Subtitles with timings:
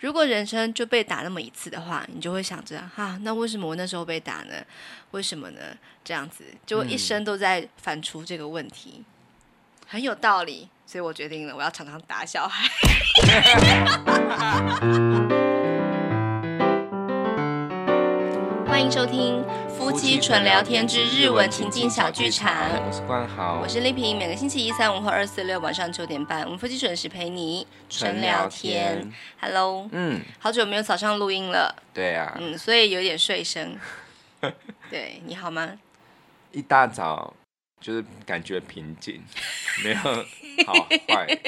[0.00, 4.54] 如果人生就被打那么一次的话，你就会想着啊，那为什么我那时候被打呢？
[5.12, 5.60] 为什么呢？
[6.04, 9.04] 这样子就一生都在反刍这个问题，嗯、
[9.88, 10.68] 很有道理。
[10.88, 12.70] 所以我决定了，我要常常打小孩。
[18.76, 22.52] 欢迎收听《夫妻纯聊天之日文情境小剧场》。
[22.86, 24.18] 我是冠豪，我是丽萍。
[24.18, 29.10] 每个星期一、三、五和二、四、六晚上九点半，我们夫妻准时陪你纯聊天。
[29.40, 31.74] Hello，嗯，好久没有早上录音了。
[31.94, 33.78] 对呀、啊，嗯，所以有点睡声。
[34.90, 35.72] 对，你好吗？
[36.52, 37.32] 一大早
[37.80, 39.24] 就是感觉平静，
[39.82, 39.96] 没有
[40.66, 40.74] 好
[41.08, 41.26] 坏。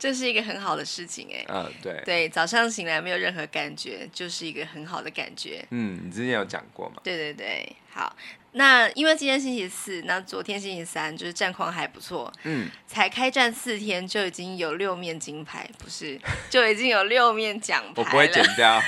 [0.00, 5.62] 这是一个很好的事情哎，嗯，对，对，早上醒来没有任何感觉，就是一个很好的感觉。
[5.70, 6.96] 嗯，你之前有讲过吗？
[7.04, 8.16] 对对对，好，
[8.52, 17.92] 那因为今天星期四，那昨天星期三就是战况还不错，嗯，才开战四天就已经有六面金牌，不是， 就已经有六面奖牌。
[17.96, 18.82] 我不会剪掉，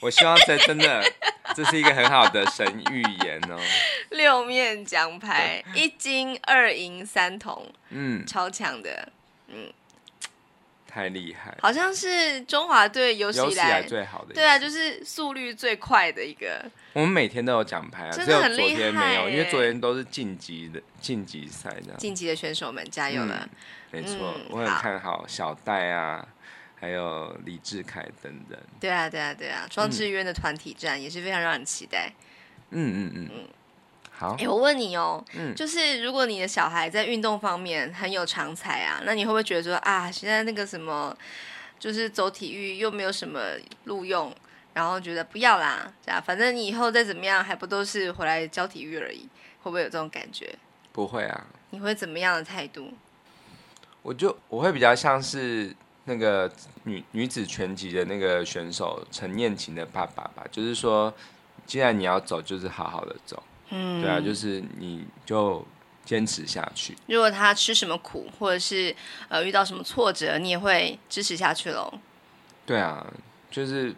[0.00, 1.04] 我希望这真的
[1.54, 3.60] 这是一个很好的神预言哦。
[4.08, 9.12] 六面奖牌，一金二银三铜，嗯，超强的，
[9.48, 9.70] 嗯。
[10.94, 16.64] 太厉害，好像是中华队有史以来最好的，对啊，就是速率最快的一个。
[16.92, 21.94] 我们每天都有奖牌啊，只有昨天没有，因为昨天都是晋级的晋级赛的。
[21.98, 23.48] 晋级的选手们加油了！
[23.90, 26.24] 没错，我很看好小戴啊，
[26.76, 28.56] 还有李智凯等等。
[28.78, 32.12] 对啊，对啊，对啊，庄智渊的团体战也是非常让人期待。
[32.70, 33.48] 嗯嗯嗯嗯。
[34.16, 41.16] 好，哎，我问你哦，嗯，就是如果你的小孩在运动方面很有长才啊，那你会不会觉得说啊，现在那个什么，
[41.80, 43.40] 就是走体育又没有什么
[43.84, 44.32] 录用，
[44.72, 49.28] 然后觉得不要啦，这样反正你以后再怎么样，还不都是回来教体育而已？
[49.62, 50.54] 会不会有这种感觉？
[50.92, 51.46] 不会啊。
[51.70, 52.92] 你会怎么样的态度？
[54.02, 56.48] 我就我会比较像是那个
[56.84, 61.12] 女女子拳击的那个选手陈念琴的爸爸吧，就是说，
[61.66, 63.42] 既然你要走，就是好好的走。
[63.70, 65.66] 嗯，对啊，就是你就
[66.04, 66.96] 坚持下去。
[67.06, 68.94] 如果他吃什么苦，或者是
[69.28, 71.92] 呃遇到什么挫折，你也会支持下去喽。
[72.66, 73.06] 对啊，
[73.50, 73.94] 就是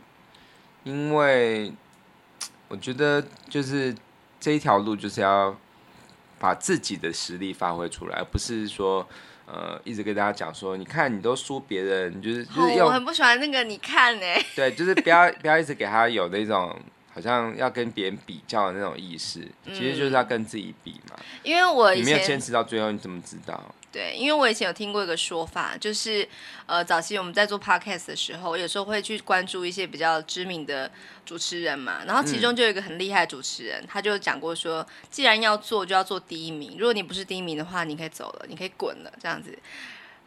[0.84, 1.72] 因为
[2.69, 3.94] 我觉得就是
[4.38, 5.56] 这一条路就是要
[6.38, 9.06] 把自己的实力发挥出来，而不是说
[9.47, 14.26] 呃一直跟大家讲说，你看你都输别人，就是就是我很不喜欢那个你看呢。
[14.55, 16.78] 对，就是不要 不要一直给他有那种。
[17.16, 21.16] 好像要跟别人比较的那种意识，其实就是要跟自己比嘛。
[21.43, 23.59] 因为我以前你没有坚持到最后，你怎么知道？
[23.91, 26.28] 对，因为我以前有听过一个说法，就是
[26.66, 30.91] 呃，早期我们在做 podcast 的时候，我有时候会去关注一些比较知名的
[31.25, 36.76] 主持人嘛，然后其中就有一个很厉害的主持人，嗯、他就讲过说，既然要做，就要做第一名。
[36.78, 39.59] 如果你不是第一名的话，你可以走了，你可以滚了，这样子。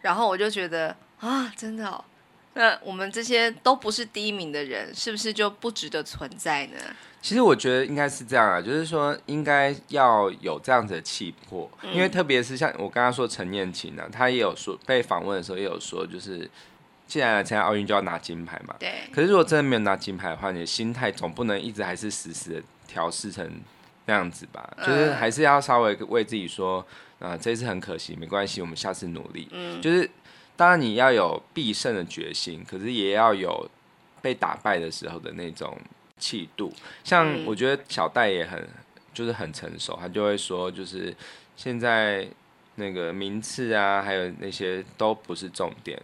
[0.02, 2.04] 然后我就觉得啊，真的哦。
[2.60, 6.78] 那我们这些都不是第一名的人，是不是就不值得存在呢？
[7.22, 16.50] 其实我觉得应该是这样啊，就是说应该要有这样子的气魄，嗯、因为特别是像我刚刚说陈念琴呢，他也有说被访问的时候也有说，就是
[17.08, 18.76] 既然来参加奥运就要拿金牌嘛。
[18.78, 19.04] 对。
[19.14, 23.50] 可是如果真的没有拿金牌的话，你的心态总不能一直还是死死的调试成
[24.06, 24.70] 那样子吧？
[24.76, 26.80] 嗯、就是还是要稍微为自己说，
[27.20, 29.48] 啊、呃，这次很可惜，没关系，我们下次努力。
[29.52, 29.82] 嗯。
[29.82, 30.10] 就是。
[30.60, 33.66] 当然你要有必胜的决心，可是也要有
[34.22, 35.78] 被打败的时候的那种
[36.18, 36.70] 气度。
[37.02, 38.68] 像我觉得小戴也很，
[39.14, 41.16] 就是很成熟，他就会说，就是
[41.56, 42.28] 现在
[42.76, 45.98] 那个名次啊，还有那些都不是重点，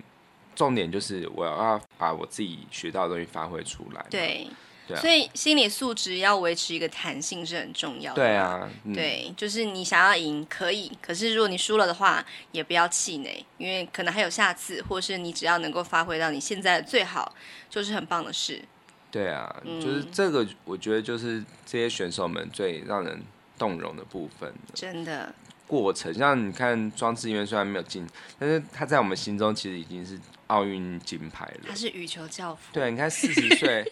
[0.55, 4.05] 重点就是我要把我自己学到的东西发挥出来。
[4.09, 4.47] 对。
[4.87, 8.21] 对啊，所以心理素质要维持一个弹性是很重要的。
[8.21, 17.35] 对啊，嗯、对，就是你想要赢可以，可是如果你输了的话，也不要气馁，因为可能还有下次，或是你只要能够发挥到你现在的最好，
[17.69, 18.61] 就是很棒的事。
[19.09, 23.23] 对啊，嗯、就是这个，我觉得就是这些选手们最让人
[23.57, 24.53] 动容的部分。
[24.73, 25.33] 真的。
[25.67, 28.07] 过程，像你看庄智渊虽然没有进，
[28.37, 31.69] 但是他在我们心中其实已经是奥运金牌了。
[31.69, 32.61] 他是羽球教父。
[32.71, 33.91] 对，你看四十岁。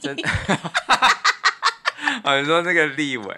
[0.00, 0.28] 真的，
[2.24, 3.36] 哦，你说那个立伟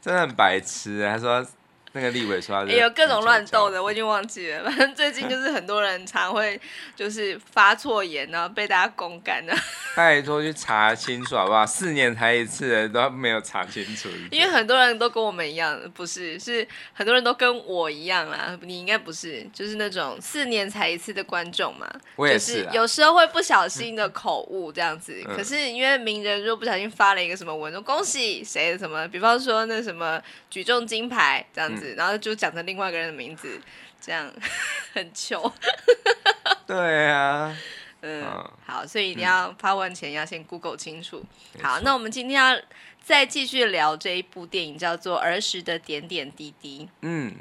[0.00, 1.46] 真的很白痴，他说。
[1.92, 4.62] 那个立伟说他，也有各种乱斗的，我已经忘记了。
[4.70, 6.60] 反正最近就是很多人常会
[6.94, 9.52] 就是发错言，然后被大家公干的。
[9.96, 11.66] 拜托去查清楚好不好？
[11.66, 14.08] 四年才一次，都没有查清楚。
[14.30, 18.56] 因为很多人都跟我们一样，不是，是很多人都跟我一样啦。
[18.62, 21.90] 你应该不是，就是那种四年才一次的观众嘛。
[22.16, 25.22] 我也是，就是有时候会不小心的口误这样子。
[25.26, 31.94] 可是因为名人如果不小心发了一个什么文，说恭喜谁什么，比方说那什么举重金牌这样子。
[31.96, 33.60] 然后就讲成另外一个人的名字，
[34.00, 34.32] 这样
[34.94, 35.52] 很糗。
[36.66, 37.54] 对啊，
[38.65, 41.23] 好，所以一定要发问前要先 Google 清楚。
[41.61, 42.61] 好，那我们今天要
[43.01, 46.85] 再继续聊这一部电影，叫做《儿时的点点滴滴》。
[47.01, 47.33] 嗯，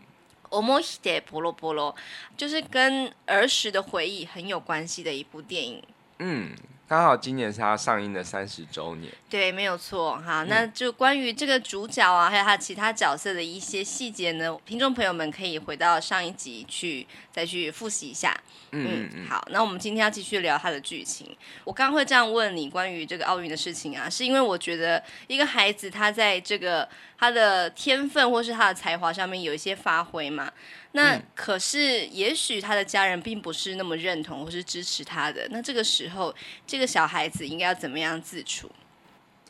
[0.50, 1.94] 思い出ポロポロ，
[2.36, 5.82] 就是跟儿时的回忆很有关系的一部电影。
[6.18, 6.50] 嗯。
[6.89, 10.43] 刚好今年是他上映的三十周年，对，没有错哈。
[10.49, 18.35] 那就关于这个主角啊，还有他其他角色的一些细节呢，听众朋友们可以回到上一集去再去复习一下。
[18.71, 21.37] 嗯嗯，好，那我们今天要继续聊他的剧情。
[21.63, 26.89] 我刚刚会这样问你关于这个奥运的事情啊，是因为我觉得一个孩子他在这个
[27.19, 30.51] 他的天分或是他的才华上面有一些发挥嘛。
[30.93, 35.47] 那可是，也许他的家人并不是那么认同或是支持他的。
[35.51, 36.33] 那这个时候，
[36.65, 38.71] 这个小孩子应该要怎么样自处？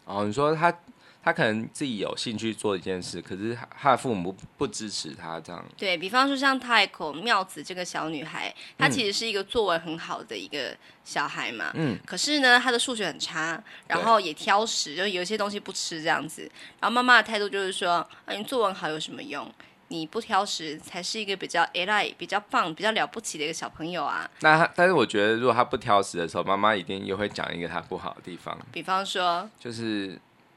[0.03, 0.77] 哦，你说他
[1.23, 5.63] 他可能自己有兴趣做一件事，可是他的父母不不支持他这样。
[5.77, 10.75] 对，比方说，像太口妙子这个小女孩，她其实是一个作文很好的一个
[11.05, 11.71] 小孩嘛。
[11.75, 11.97] 嗯。
[12.05, 16.49] 可是呢，她的数学很差，然后也挑食，就有一些东西不吃这样子。
[16.81, 19.49] 然后妈妈的态度就是说：“啊，你作文好有什么用？”
[19.89, 24.29] 你不挑食才是一个比较 AI、比较棒、比较了不起的一个小朋友啊！
[24.41, 28.57] 那他，但是我觉得，如果他不挑食的时候，妈妈一定又会讲一个他不好的地方。
[28.71, 30.15] 比方说，就是，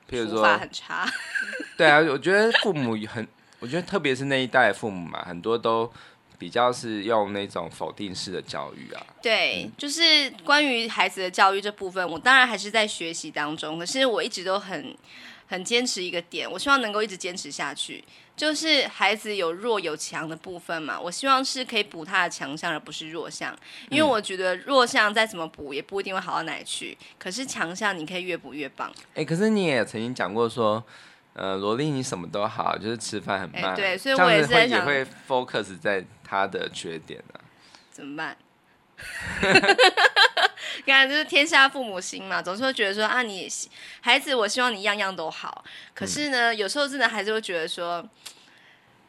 [0.08, 1.06] 譬如说，法很差。
[1.76, 3.26] 对啊，我觉得父母很，
[3.58, 5.90] 我觉得特别是那一代父母嘛，很多都
[6.42, 9.06] 比较是用那种否定式的教育啊。
[9.22, 14.92] 对，嗯、就是关于孩子的教育这部分，我当然还是在学习当中，可是我一直都很。
[15.48, 18.02] 很坚持一个点，我希望能够一直坚持下去。
[18.34, 23.54] 就是孩子有弱有强的部分嘛，我希望是可以补他的强项，而不是弱项。
[23.90, 26.96] 因为我觉得弱项再怎么补也不一定会好到哪里去。
[27.18, 28.90] 可是强项你可以越补越棒。
[29.10, 30.82] 哎、欸，可是你也曾经讲过说，
[31.34, 33.70] 呃，萝莉你什么都好，就是吃饭很慢。
[33.70, 37.40] 欸、对，所以我也是在想，也会 focus 在他的缺点啊。
[37.90, 38.36] 怎么办？
[40.84, 43.48] 你看，就是天下父母心嘛，总是会觉得说啊，你
[44.00, 45.64] 孩子，我希望你样样都好。
[45.94, 48.06] 可是呢，嗯、有时候真的还是会觉得说，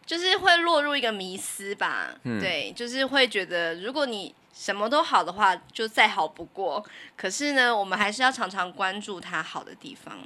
[0.05, 2.09] 就是会落入一个迷思吧。
[2.23, 6.83] 嗯、对，就是会觉得，如果你什么都好的话，就再好不过。
[7.15, 10.17] 可是呢，我们还是要常常关注他好的地方。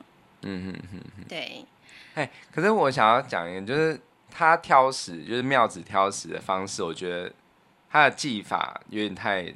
[0.44, 1.66] 嗯嗯嗯嗯，对。
[2.18, 4.00] 哎，可是我想要讲一个，就是
[4.32, 7.32] 他挑食，就是妙子挑食的方式，我觉得
[7.90, 9.54] 他的技法有点太。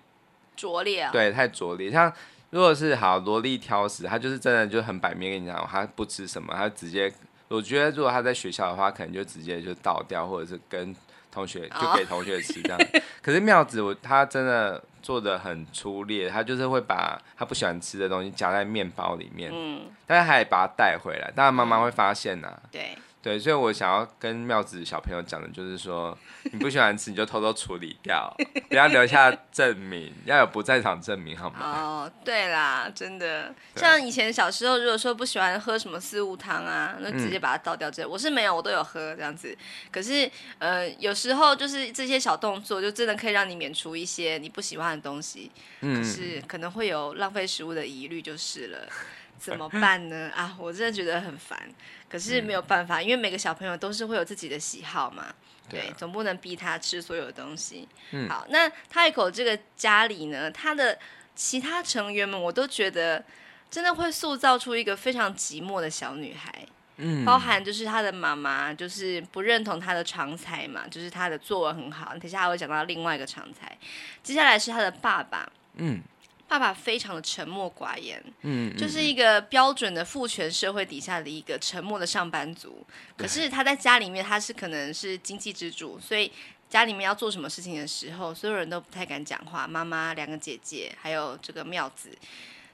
[0.55, 1.11] 拙劣啊！
[1.11, 1.89] 对，太拙劣。
[1.89, 2.11] 像
[2.51, 7.11] 如果是好萝莉挑食，他就是真的就很摆面跟你讲，他不吃什么，他直接。
[7.47, 10.95] 我觉得如果他在学校的话，可能就直接就倒掉，或者是跟
[11.31, 12.79] 同学就给同学吃这样。
[12.79, 22.59] 哦、可是妙子，我他真的做的很粗劣，他就是会把他不喜欢吃的东西夹在面包里面，嗯，但是还得把它带回来，当然妈妈会发现呐。
[22.71, 22.97] 对。
[23.21, 26.17] 对，所以我想要跟妙子小朋友讲的就是说，
[26.51, 28.35] 你不喜欢吃，你就偷偷处理掉，
[28.67, 31.59] 不要留下证明，要有不在场证明，好吗？
[31.61, 37.91] 哦，对啦，真的，像以前小时候，如果说不喜欢喝什么四物汤啊，那直接把它倒掉。
[37.91, 39.55] 这、嗯、我是没有，我都有喝这样子。
[39.91, 40.27] 可是，
[40.57, 45.51] 呃，有时候就是这些小动作，就真的可以让你免除一些你不喜欢的东西。
[45.81, 48.79] 嗯，可是可能会有浪费食物的疑虑，就是了。
[49.41, 50.31] 怎么 办呢？
[50.35, 51.59] 啊，我真的觉得很烦，
[52.07, 55.33] 可是没有办法，嗯、因为每个小朋友都是会有自己的喜好嘛，
[55.67, 57.89] 对，总不能逼他吃所有的东西。
[58.11, 60.99] 嗯、好，那太口这个家里呢，他的
[61.35, 63.23] 其他成员们，我都觉得
[63.71, 66.63] 真的会塑造出一个非常寂寞的小女孩。
[66.97, 72.15] 嗯，包含就是他的妈妈，就是不认同他的长才嘛，就是他的作文很好。
[72.19, 73.75] 等下还会讲到另外一个长才，
[74.21, 75.51] 接下来是他的爸爸。
[75.77, 75.99] 嗯。
[76.51, 82.85] 爸爸非常的沉默寡言，嗯，就是一个标准的父权社会底下的一个沉默的上班族。
[83.15, 86.29] 可是他在家里面，他是可能是经济支柱，所以
[86.69, 89.65] 家里面要做什么事情的时候，所有人都不太敢讲话。
[89.65, 92.09] 妈妈、两个姐姐，还有这个妙子，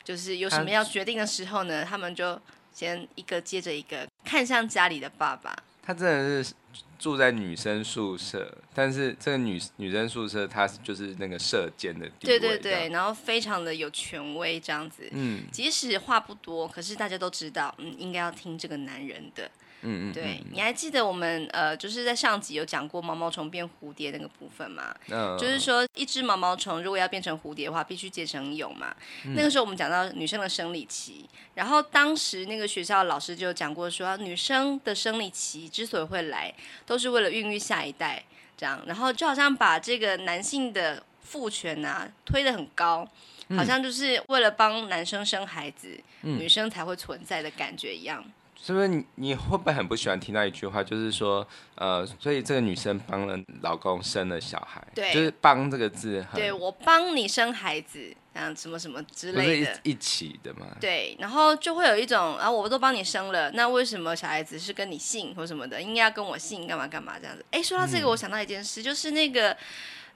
[0.03, 2.41] 就是有什么要决定的时候呢，他们就
[2.73, 5.55] 先一个接着一个看向家里的爸爸。
[5.83, 6.51] 他真的是。
[6.99, 19.49] 住在女生宿舍，但是这个女女生宿舍，她就是那个射箭的地位，对对对，然后非常的有权威这样子，嗯，即使话不多，可是大家都知道，嗯，应该要听这个男人的。
[19.81, 24.95] 嗯嗯，对，你还记得我们呃，就是在上集有讲过毛毛虫变蝴蝶那个部分吗？
[25.09, 28.95] 嗯，就是说一只毛毛虫如果要变成蝴蝶的话，必须结成蛹嘛。
[29.25, 36.53] 嗯、那个时候我们讲到女生的生理期，然后当时那个学校老师就讲过说，女生的生理期之所以会来，
[36.85, 38.23] 都是为了孕育下一代，
[38.57, 43.07] 这样，然后就好像把这个男性的父权啊推得很高，
[43.55, 48.25] 好像就是为了帮男生生孩子，嗯、女生才会存在的感觉一样。
[48.61, 60.65] 是不是你你会不会很不喜欢听到一句话，就是说，呃，所以这个女生帮了老公生了小孩，对，就是帮这个字很，对，我帮你生孩子，这样什么什么之类的，不是一一起的嘛？
[60.81, 67.45] 对，然后就会有一种啊，我都帮你生了，那为什么小孩子是跟你姓或什么的，应该要跟我姓，干嘛干嘛这样子？
[67.51, 69.55] 哎，说到这个，我想到一件事，嗯、就是那个。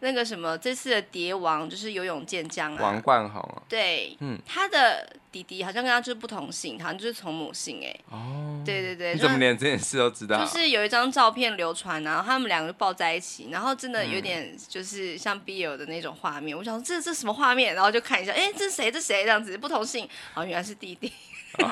[0.02, 10.44] 那个什么，这次的蝶王就是游泳健将啊，王冠宏啊，对，嗯，他的弟弟好像跟他就是不同姓，好像就是从母姓哎，哦，对对对，你怎么连这件事都知道？
[10.44, 16.58] 就是有一张照片流传，然后他们两个抱在一起，然后真的有点就是像 BL 的那种画面。
[16.58, 17.76] 嗯、我想说这这什么画面？
[17.76, 18.92] 然后就看一下，哎，这是谁？
[18.92, 19.24] 这谁？
[19.24, 21.12] 这样子不同姓，哦，原来是弟弟。
[21.60, 21.70] 哦、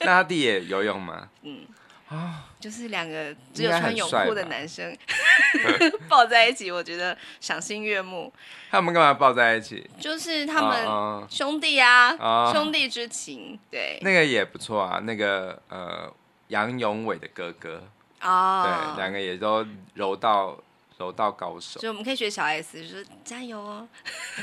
[0.00, 1.28] 那他弟也游泳吗？
[1.42, 1.66] 嗯。
[2.08, 4.96] 啊，就是两个只有穿泳裤的男生
[6.08, 8.32] 抱在一起，我觉得赏心悦目。
[8.70, 9.84] 他们干嘛抱在一起？
[9.98, 13.58] 就是他们兄弟啊，哦、兄弟之情。
[13.68, 15.00] 对，那个也不错啊。
[15.00, 16.08] 那个呃，
[16.48, 17.82] 杨永伟的哥哥
[18.20, 20.56] 哦，对，两个也都柔道
[20.98, 21.80] 柔道高手。
[21.80, 23.88] 所以我们可以学小 S，就是加油哦。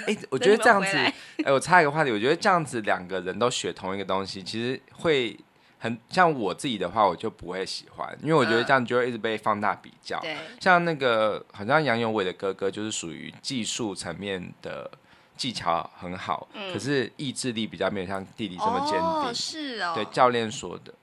[0.05, 1.13] 哎、欸， 我觉得这样子，哎、
[1.45, 5.39] 欸，我插一个话题，我觉得这样子两个人都学同一个东西，其实会。
[5.79, 10.19] 很像我自己的话，我就不会喜欢，因为我觉得这样就会一直被放大比较。
[10.19, 14.91] 对，像那个好像杨永伟的哥哥，就是属于技术层面的
[15.35, 19.01] 技巧很好，可是意志力比较没有像弟弟这么坚定。
[19.01, 19.93] 哦，是哦。
[19.95, 20.93] 对，教练说的。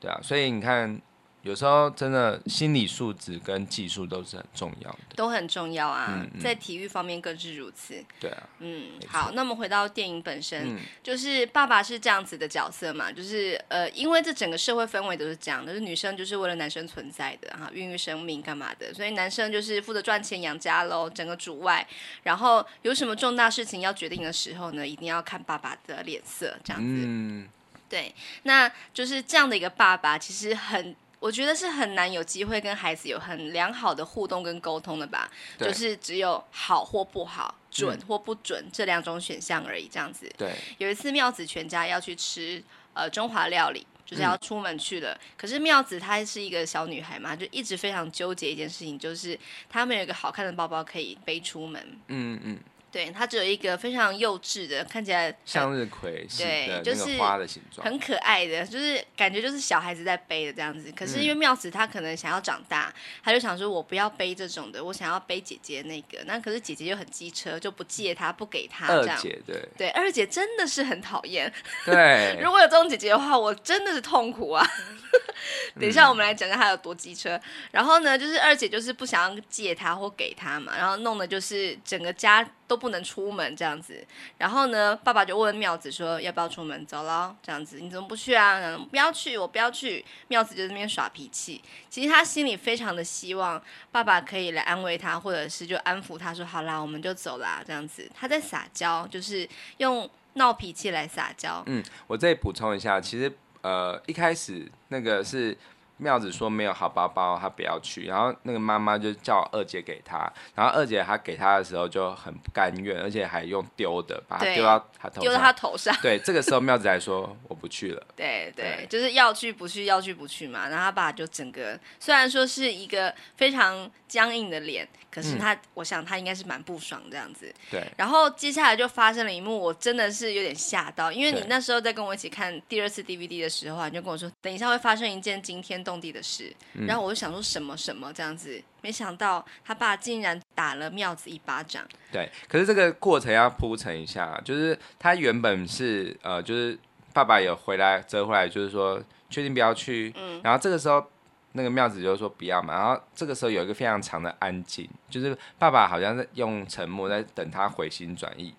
[0.00, 1.00] 对啊，所以你看。
[1.46, 8.04] 有时候真的心理素质跟技术都是很重要的，都很重要啊，嗯嗯、在体育方面更是如此。
[8.18, 21.86] 对啊，嗯，好，那么回到电影本身，嗯、就是爸爸是这样子的角色嘛，就是呃，因为这整个社会氛围都是这样的，就是女生就是为了男生存在的哈，孕育生命干嘛的，所以男生就是负责赚钱养家喽，整个主外，
[22.24, 27.04] 然后有什么重大事情要决定的时候呢，一定要看爸爸的脸色，这样子。
[27.06, 27.48] 嗯，
[27.88, 28.12] 对，
[28.42, 30.96] 那就是这样的一个爸爸，其实很。
[31.18, 40.30] 我觉得是很难有机会跟孩子有很良好的互动跟沟通的吧，就是只有好或不好，准或不准、嗯、这两种选项而已，这样子。
[40.36, 45.12] 对，有一次妙子全家要去吃呃中华料理，就是要出门去了。
[45.12, 51.98] 嗯、可是妙子她是一个小女孩嘛，就一直非常纠结一件事情，就是她没有一个好看的包包可以背出门。
[52.08, 52.58] 嗯嗯。
[52.96, 60.90] 嗯对，它只有一个非常幼稚的，看起来向日葵对，就是花的形状，很可爱的，就是感觉就是小孩子在背的这样子。
[60.92, 62.90] 可是因为妙子她可能想要长大，
[63.22, 66.24] 她就想说，我不要背这种的，我想要背姐姐那个。
[66.24, 68.86] 那可是姐姐又很机车，就不借她，不给她。
[68.86, 71.52] 这样二姐对对，二姐真的是很讨厌。
[71.84, 74.66] 对， 如果有这种姐姐的话，我真的是痛苦啊。
[75.78, 77.38] 等一下，我们来讲讲她有多机车。
[77.70, 82.46] 然后呢，就是二姐就是不想要借她或给她嘛，然后弄的就是整个家。
[82.66, 84.04] 都不能出门这样子，
[84.38, 86.84] 然后呢，爸爸就问妙子说要不要出门？
[86.86, 88.76] 走了这样子，你怎么不去啊？
[88.90, 90.04] 不要去，我不要去。
[90.28, 91.62] 妙子就在那边耍脾气。
[91.88, 98.10] 其实他心里非常的希望爸爸可以来安慰他，或者是就安抚他说好啦，我们就走啦这样子。
[98.14, 101.62] 他在撒娇，就是用闹脾气来撒娇。
[101.66, 103.32] 嗯，我再补充一下，其实
[103.62, 105.56] 呃一开始那个是。
[105.98, 108.06] 妙子说没有好包包，他不要去。
[108.06, 115.22] 然后那个妈妈就叫二姐给他，然后二姐她给他的时候就很不甘愿，而且还用丢的把他丢到他头上。
[115.22, 115.96] 丢到他头上。
[116.02, 118.06] 对，这个时候妙子还说我不去了。
[118.14, 120.68] 对 对，对就是要去不去，要去不去嘛。
[120.68, 127.52] 然后他爸就整个虽然说是一个非常僵硬的脸，可是他、嗯、我想他应该是蛮不爽这样子。
[127.70, 127.82] 对。
[127.96, 141.86] 然后接下来就发生了一幕，我真的是有点吓到，因为你那时候在跟我一起看第二次 DVD 的时候，啊你就跟我说，等一下会发生一件惊天动地的事，嗯、然后我就想说什么什么这样子，没想到他爸竟然打了妙子一巴掌。
[142.10, 146.76] 对，可是这个过程要铺陈一下，就是他原本是呃，就是
[147.14, 149.00] 爸爸有回来折回来，就是说
[149.30, 151.04] 确定不要去，嗯，然后这个时候
[151.52, 158.52] 那个妙子就说不要嘛，然后这个时候有一个非常长的安静，就是爸爸好像在用沉默在等他回心转意，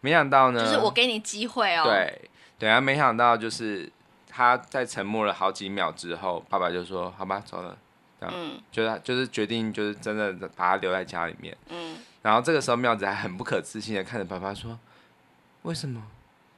[0.00, 3.92] 没想到呢，就是我给你机会哦，对，对啊，没想到就是。
[4.34, 7.76] 他在沉默了好几秒之后，爸爸就说：“好吧，走了。”
[8.18, 11.56] 这样，嗯，就是就是决定，就是真的把他留在家里面。
[11.68, 14.78] 嗯，然后这个时候妙子还很不可置信的看着爸爸说
[15.62, 16.02] ：“为什么？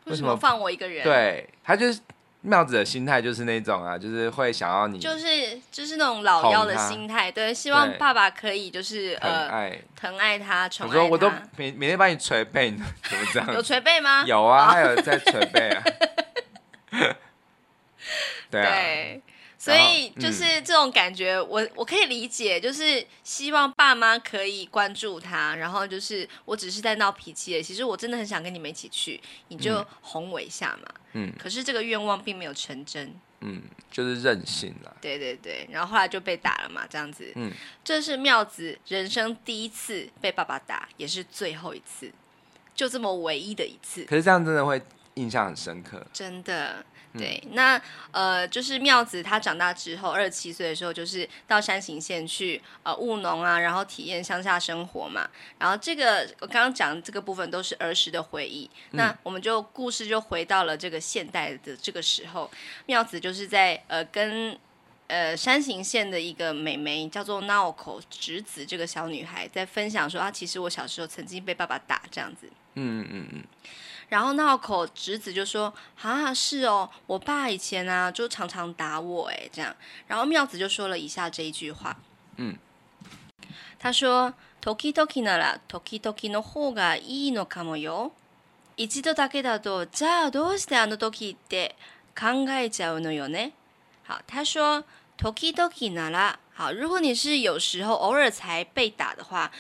[0.04, 1.99] 为什么放我一个人？”对，他就是
[2.43, 10.99] 妙子的心态就是那种啊，就是会想要你，就是就是那种老幺的心态，对，希望爸爸可以就是呃疼爱疼爱他，宠爱他。
[10.99, 13.52] 我说我都每每天帮你捶背呢，怎么这样？
[13.57, 14.23] 有捶背吗？
[14.26, 15.83] 有啊，他有在捶背啊。
[18.54, 19.23] 对，啊、对，
[19.58, 30.88] 所以就是这种感觉，嗯、我我可以理解，就是希望爸妈可以关注他，然后就是我只是在闹脾气，其实我真的很想跟你们一起去，你就哄我一下嘛。
[31.12, 33.14] 嗯，可是这个愿望并没有成真。
[33.46, 34.96] 嗯，就是任性了。
[35.02, 37.30] 对对对，然后后来就被打了嘛，这样子。
[37.34, 37.52] 嗯，
[37.84, 42.11] 这是妙子人生第一次被爸爸打，也是最后一次。
[42.75, 44.02] 就这么唯一的一次。
[44.04, 44.80] 可是这样真的会
[45.14, 46.84] 印象很深刻，真的。
[47.16, 47.80] 对，那
[48.11, 55.28] 呃，就是妙子他长大之后，二十七岁的时候，就是到山形县去呃务农啊，然后体验乡下生活嘛。
[55.59, 58.68] 然后这个我刚刚讲的这个部分都是儿时的回忆。
[58.90, 62.50] 嗯、那我们就故事就回到了这个现代的这个时候，
[62.87, 64.59] 妙子就是在呃跟
[65.06, 72.49] 呃山形县的一个美眉叫做 Naoko 直子这个小女孩在分享说啊，其实我小时候曾经被爸爸打这样子。
[72.75, 73.44] 嗯嗯嗯嗯。
[74.14, 79.75] 然后闹口侄子就说：“啊，是哦，我爸以前啊就常常打我哎，这样。”
[80.06, 81.97] 然后妙子就说了以下这一句话
[82.38, 82.56] ：“嗯，
[83.76, 88.12] 他说 toki toki なら toki toki の方がいいのかもよ。
[88.76, 91.75] 一度だけだとじゃあどうしてあの時って
[92.16, 93.50] 考えちゃうのよね。”
[94.06, 94.85] 好，他说
[95.18, 99.50] toki toki なら好，如果你是有时候偶尔才被打的话。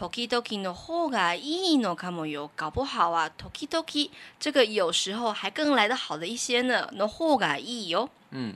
[0.00, 6.90] 时々の方がいいのかもよ，搞不好啊，时々这个有时候还更来得好的一些呢。
[6.92, 8.54] の方がいい哟，嗯，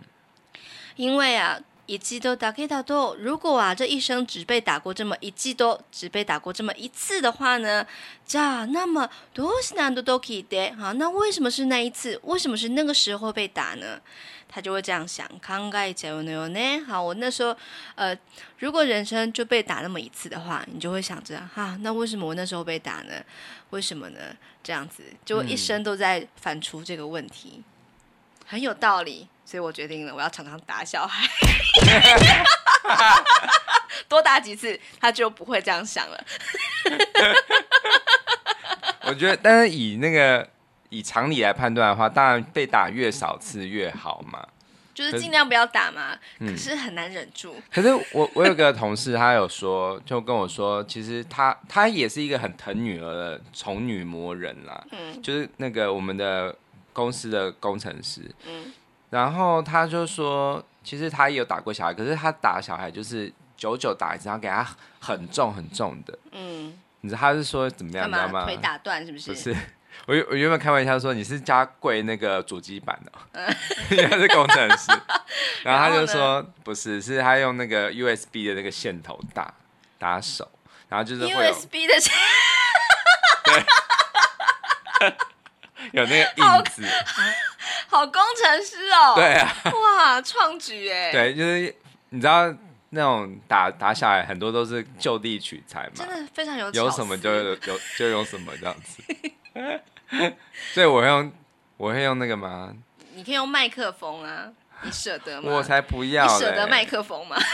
[0.97, 7.87] 因为啊，一度だけだと，如果啊这一生只被打过这么一度，只被打过这么一次的话呢，
[8.29, 12.21] じゃ啊，那么どうしてあの时で，好，那为什么是那一次？
[12.25, 14.01] 为什么是那个时候被打呢？
[14.55, 16.85] 他就会这样想，考えちゃうのよね。
[16.85, 17.57] 好，我那时候，
[17.95, 18.17] 呃，
[18.59, 23.15] 如果人生就被打那么一次的话，你就会想着，哈、啊，那为什么我那时候被打呢？
[23.71, 24.19] 为什么呢？
[24.63, 27.65] 这样子，就一生都在反刍这个问题，嗯、
[28.47, 29.29] 很有道理。
[29.45, 31.29] 所以我决定了，我要常常打小孩，
[34.09, 36.25] 多打几次，他就不会这样想了。
[39.03, 40.49] 我觉得，但是以那个。
[40.90, 44.46] 以常理来判断的话，当然被打越少次越好嘛，
[44.94, 46.18] 就是尽量不要打嘛。
[46.40, 47.56] 可是，很难忍住。
[47.72, 54.86] 可是我我有个同事，他有说，就跟我说，其实他他也是一个很疼女儿的宠女魔人啦。
[54.92, 56.56] 嗯，就是那个我们的
[56.94, 58.22] 公司的工程师。
[58.48, 58.72] 嗯，
[59.10, 64.66] 然后他就说，其实他也有打过小孩，可是他打小孩就是久久打一次，然后给他
[65.00, 66.18] 很重很重的。
[66.32, 68.10] 嗯，你知道他是说怎么样？
[68.10, 68.40] 干嘛？
[68.42, 69.32] 吗腿打断是不是？
[69.32, 69.56] 不是。
[70.08, 73.12] 我我原本开玩笑说，你是加贵那个主机板的，
[73.90, 74.92] 因为他是工程师，
[75.64, 79.54] 然后他就说不是，是他用那个 USB 的那个线头打
[79.98, 80.48] 打手，
[80.90, 82.14] 然后就是 USB 的线，
[85.00, 85.12] 对，
[85.92, 86.84] 有那个印子，
[87.90, 91.76] 好，好工程师哦，对啊，哇，创举哎，对，就是
[92.10, 92.54] 你知道
[92.92, 99.02] 那种打打下来很多都是就地取材嘛，真的非常有有什么就有有就用什么这样子。
[100.74, 101.32] 所以我会用，
[101.78, 102.74] 我会用那个吗？
[103.16, 104.48] 你可以用麦克风啊，
[104.84, 105.52] 你舍得吗？
[105.54, 106.26] 我才不要！
[106.26, 107.38] 你舍得麦克风吗？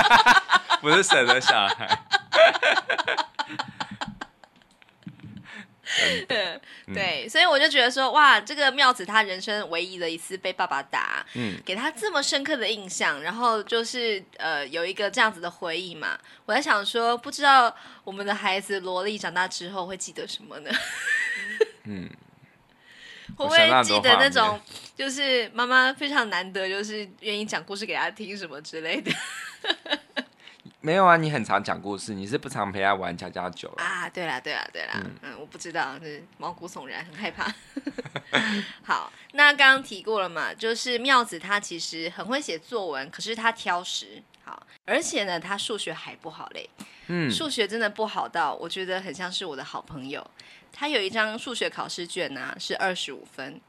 [0.80, 1.98] 不是舍得小孩。
[6.28, 6.60] 对，
[6.94, 16.18] 对，所以我就觉得说，哇，这个妙子他人生唯一的一次被爸爸打，嗯，给他这么深刻的印象，然后就是呃有一个这样子的回忆嘛。
[16.46, 17.74] 我在想说，不知道
[18.04, 20.70] 我们的孩子萝莉长大之后会记得什么呢？
[21.84, 22.08] 嗯，
[23.36, 24.60] 会不会记得那种
[24.96, 29.10] 就是妈妈非常难得，就是愿意讲故事给他听什么之类的？
[30.82, 34.08] 没有啊，你很常讲故事，你是不常陪他玩家家酒啊？
[34.08, 37.52] 对啦，对啦，对啦，嗯，嗯，我不知道，是毛骨悚然，很害怕。
[38.82, 46.70] 好，那刚刚提过了嘛，就是妙子他其实很会写作文，可是他挑食，好，而且呢，他数学还不好嘞，
[47.08, 50.26] 嗯，数学真的不好到我觉得很像是我的好朋友，
[50.72, 53.60] 他有一张数学考试卷呢、啊，是二十五分，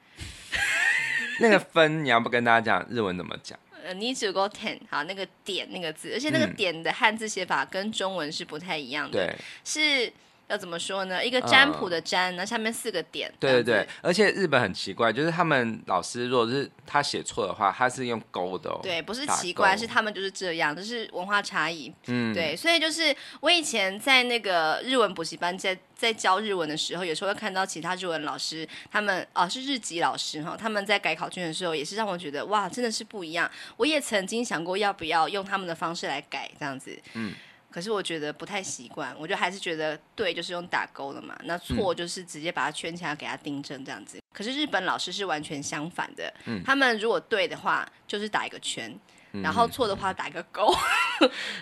[1.42, 3.60] 那个分你要不跟大家讲日文怎么讲？
[3.84, 10.14] 呃，你只够 ten 好，那个点那个字，而且那个点的汉字写法跟中文是不太一样的，嗯、是。
[10.52, 11.26] 要怎么说呢？
[11.26, 13.32] 一个占卜的占，那、嗯、下面四个点。
[13.40, 18.80] 对对对，而且日本很奇怪，就是他们老师如果是他写错的话，他是用勾的哦。
[18.84, 21.92] 对，不是奇怪，是他们就是这样，就是文化差异。
[22.08, 33.50] 嗯，对，所以就是我以前在那个日文补习班在在教日文的时候，有时候会看到其他日文老师，他们哦、啊、是日籍老师哈，他们在改考卷的时候，也是让我觉得哇，真的是不一样。
[33.78, 37.00] 我也曾经想过要不要用他们的方式来改这样子。
[37.14, 37.32] 嗯。
[37.72, 41.36] 可是我觉得不太习惯，我就还是觉得对，就是用打勾的嘛。
[41.46, 44.18] 那错就是直接把它圈起来，给它订正这样子。
[44.18, 48.94] 嗯、可是日本老师是完全相反的，嗯、他们如果对的话，就是打一个圈，
[49.32, 50.72] 嗯、然后错的话打一个勾。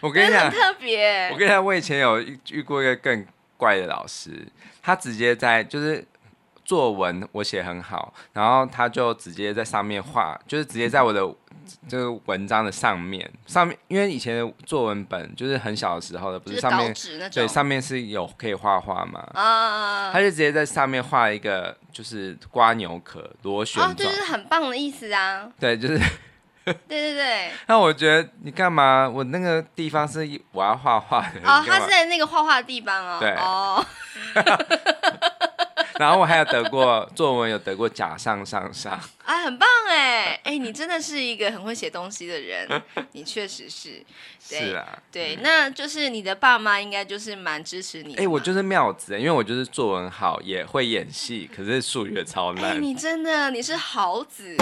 [0.02, 1.30] 我跟你讲，很特别。
[1.32, 4.48] 我跟你讲，我以前有遇遇过一个更怪的老师，
[4.82, 6.04] 他直接在就是
[6.70, 11.28] 作文我写很好，然后他就直接在上面画，就是直接在我的
[11.88, 26.00] 这个文章的上面上面，因为以前的作文本就是很小的时候的，不是上面是对上面是有可以画画嘛啊，他就直接在上面画一个就是瓜牛壳螺旋状，哦，就是很棒的意思啊，对，就是。
[26.66, 29.10] 对对对， 那我觉得你干嘛？
[29.10, 30.20] 我那个地方是
[30.52, 33.18] 我要画画的哦，他是在那个画画的地方哦。
[33.20, 33.84] 对哦。
[36.00, 38.94] 然后我还有得过作文，有得过甲上上上。
[39.26, 42.82] 啊，很棒哎哎，你真的是一个很会写东西的人，
[43.12, 44.02] 你确实是。
[44.48, 44.88] 对是啊。
[45.12, 48.16] 对，那就是你的爸妈应该就是蛮支持你。
[48.16, 52.82] 哎，我就是妙子，因为我就是作文好，也会演戏， 可是数学超烂。
[52.82, 54.56] 你真的你是豪子。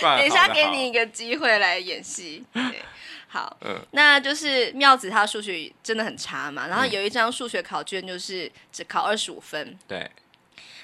[0.00, 2.44] 等一下，给你一个机会来演戏。
[2.52, 2.82] 对，
[3.30, 9.78] 好，嗯，那就是妙子他数学真的很差嘛，然后有一张数学考卷就是只考二十五分。
[9.86, 10.10] 对，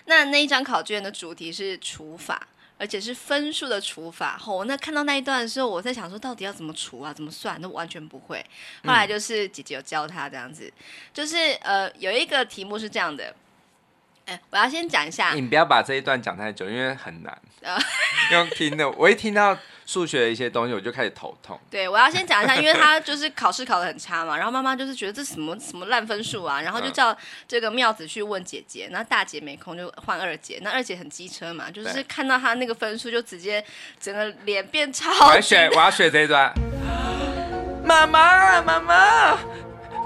[0.04, 4.38] 那那一张考卷的主题是除法，而且是分数的除法。
[4.46, 7.14] 哦，那看到那一段的时候，我在想说，到底要怎么除啊？
[7.14, 7.58] 怎么算？
[7.62, 8.44] 那完全不会。
[8.84, 10.70] 后来就是姐姐有教他这样子，
[11.14, 13.34] 就是呃，有一个题目是这样的。
[14.26, 17.42] 哎，我要先讲一下，你不要把这一段讲太久，因为很难。
[18.32, 21.58] 用听的，我一听到数学的一些东西，我就开始头痛。
[21.70, 27.16] 对，我要先讲一下，因为他就是考试考的很差嘛，然后妈妈就是觉得这什么什么烂分数啊，然后就叫
[27.46, 33.64] 这个妙子去问姐姐，那大姐没空就换二姐，那二姐很机车嘛，就是看到他那个分数就直接
[34.00, 35.10] 整个脸变超。
[35.28, 36.52] 我要选，我要选这一段。
[37.84, 39.36] 妈妈，妈妈，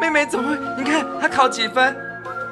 [0.00, 0.82] 妹妹怎么会？
[0.82, 2.07] 你看她考几分？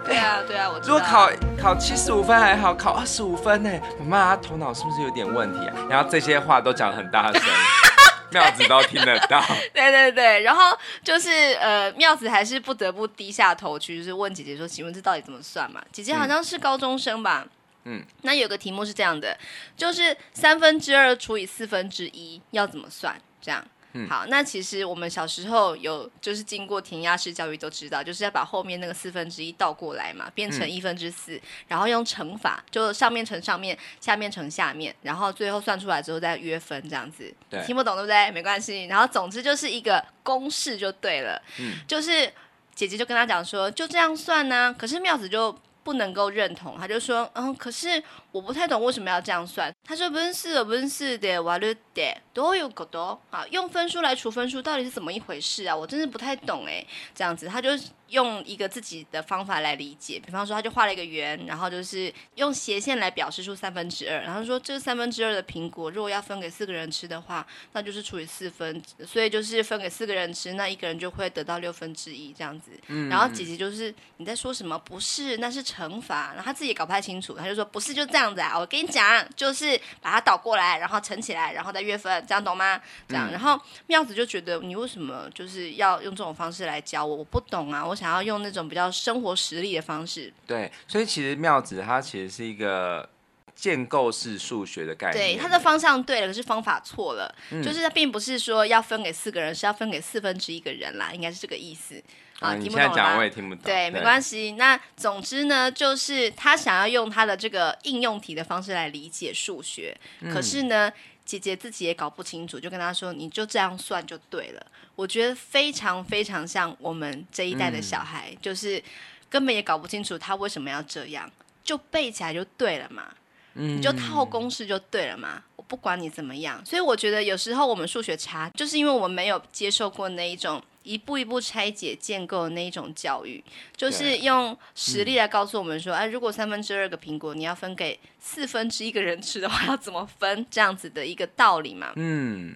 [0.07, 0.79] 对啊，对啊，我。
[0.81, 1.29] 如果考
[1.61, 3.71] 考七十五分还好，考二十五分呢？
[4.07, 5.75] 妈头脑是不是有点问题啊？
[5.91, 7.43] 然后这些话都讲很大声，
[8.31, 9.43] 妙子都听得到。
[9.75, 17.45] 对对对，然后就是呃，妙子还是不得不低下头去，就是问姐姐说：“请问这到底怎么算嘛？”姐姐好像是高中生吧？
[17.85, 19.37] 嗯，那有个题目是这样的，
[19.77, 23.17] 就是三分之二除以四分之一要怎么算？
[23.41, 23.65] 这样。
[24.09, 37.33] 好，那其实我们小时候有就是经过填鸭式教育都知道，就是要把后面那个四分之一倒过来嘛，变成一分之四，然后用乘法，就上面乘上面，下面乘下面，然后最后算出来之后再约分这样子。
[37.49, 38.31] 对，听不懂对不对？
[38.33, 38.85] 没关系。
[38.87, 41.41] 然后总之就是一个公式就对了。
[41.59, 42.31] 嗯，就是
[42.75, 44.75] 姐姐就跟他讲说，就这样算呢、啊。
[44.77, 48.03] 可是妙子就不能够认同，他就说，嗯，可是
[48.37, 49.73] 我不太懂为什么要这样算。
[49.83, 55.75] 他说不是的，不是的，瓦律的都有个多啊，用分数来除分数到底是怎么一回事啊？
[55.75, 57.71] 我真是不太懂哎，这样子他就。
[58.11, 72.71] 用一个自己的方法来理解，比方说，他就画了一个圆，然后就是用斜线来表示出三分之二，然后说这三分之二的苹果，如果要分给四个人吃的话，那就是除以四分，所以就是分给四个人吃，那一个人就会得到六分之一这样子。
[72.87, 74.79] 嗯，然后姐姐就是你在说什么？
[74.79, 76.29] 不是，那是乘法。
[76.29, 82.81] 然后他自己也搞不太清楚，他就说不是就这样子啊，我跟你讲，就是把它倒过来，然后乘起来，然后再约分，这样懂吗？
[83.09, 87.17] 这样，然后妙子就觉得你为什么就是要用这种方式来教我？
[87.17, 87.97] 我不懂啊，我。
[87.97, 93.09] 想要用那种比较生活实力的方式，对，所以其实妙子它其实是一个
[93.55, 101.95] 建构式数学的概念，对，它的方向对了，可是方法错了，嗯、就是它并不是说要分给四个人，是要分给四分之一个人啦，应该是这个意思
[102.41, 102.55] 啊。
[102.55, 103.17] 嗯、听不懂吗？
[103.19, 104.53] 我也听不懂，对，没关系。
[104.53, 110.93] 那总之呢，就是他想要用他的这个应用题的方式来理解数学，嗯、可是呢。
[111.27, 118.81] 姐姐自己也搞不清楚，就跟他说：“你就这样算就对了。”我觉得非常非常像我们这一代的小孩，嗯、就是
[119.29, 121.29] 根本也搞不清楚他为什么要这样，
[121.65, 123.09] 就背起来就对了嘛，
[123.55, 125.43] 嗯、你就套公式就对了嘛。
[125.57, 130.63] 我不管你怎么样，所以我觉得有时候我们数学差，就是因为我们没有接受过那一种。
[130.87, 133.43] 一步一步拆解建构的那一种教育，
[133.77, 140.47] 就是用实力来告诉我们说，哎、如果三分之二个苹果你要分给四分之一个人吃的话，要怎么分？
[140.49, 141.93] 这样子的一个道理嘛。
[141.97, 142.55] 嗯，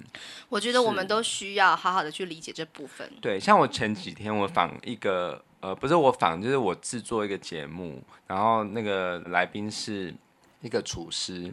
[0.48, 3.10] 我觉得我们都需要好好的去理解这部分。
[3.20, 10.14] 对，像我前几天我访一个，呃，不是我访，就是我制作一个节目，然后那个来宾是
[10.60, 11.52] 一个厨师，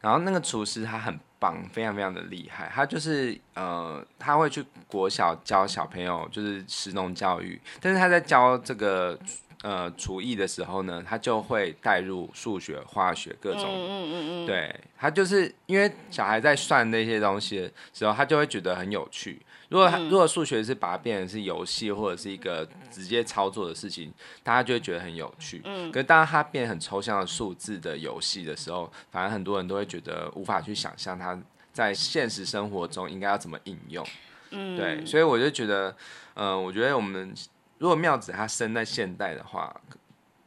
[0.00, 1.18] 然后那个厨师他很。
[1.38, 2.70] 棒，非常非常的厉害。
[2.74, 7.60] 他就是呃，他会去国小教小朋友，就是食农教育。
[7.80, 9.18] 但是他在教这个
[9.62, 13.64] 呃厨艺的时候呢，他就会带入数学、化学各种。
[13.64, 14.46] 嗯嗯嗯嗯。
[14.46, 19.40] 对，他就是因为小孩在算那些东西的时候，他就会觉得很有趣。
[19.68, 25.60] 如果他如果数学是把它变成是游戏或者是一个直接操作的事情，大家就会觉得很有趣。
[25.64, 31.38] 嗯，可是当它变很抽象的数字的游戏的时候，反而很多人都会觉得无法去想象它
[31.72, 34.06] 在现实生活中应该要怎么应用。
[34.50, 35.90] 嗯，对，所以我就觉得，
[36.34, 37.34] 嗯、呃，我觉得我们
[37.76, 39.78] 如果妙子他生在现代的话，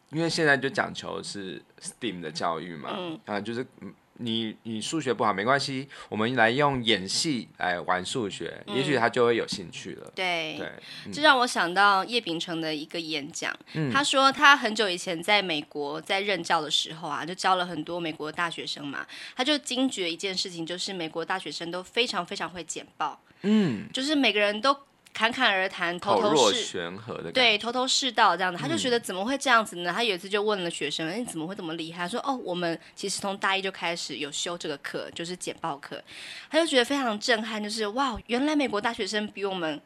[0.09, 3.63] 因为现在就讲求是 STEAM 的教育嘛，嗯，啊，就是
[4.17, 10.11] 你你数学不好没关系，我们来用演戏来玩数学，嗯、也许他就会有兴趣了。
[10.15, 24.75] 对对，这让我想到叶秉成的一个演讲，嗯、他说他很久以前在美国在任教的时候啊，就教了很多美国的大学生嘛，他就惊觉一件事情，就是美国大学生都非常非常会简报，嗯，就是每个人都。
[25.13, 29.91] 侃侃而谈，头头是道，对，头头是道这样子，他就觉得怎么会这样子呢？
[29.91, 36.01] 嗯、他有一次就问了学生：“你怎么会这么厉害？”他说：“哦，我们其实从大一就开始有修这个课，就是简报课。”
[36.49, 39.79] 他就觉得非常震撼，就是哇，原来美国大学生比我们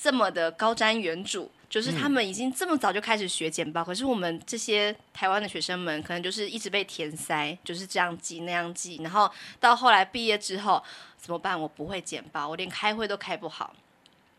[0.00, 3.82] 这么的高瞻远瞩，就是他们已经这么早就开始学简报。
[3.82, 10.82] 嗯、可是我们这些台湾的学生们，可能就是一直被填塞，就是这样记那样记，然后到后来毕业之后
[11.18, 11.60] 怎么办？
[11.60, 13.74] 我不会简报，我连开会都开不好。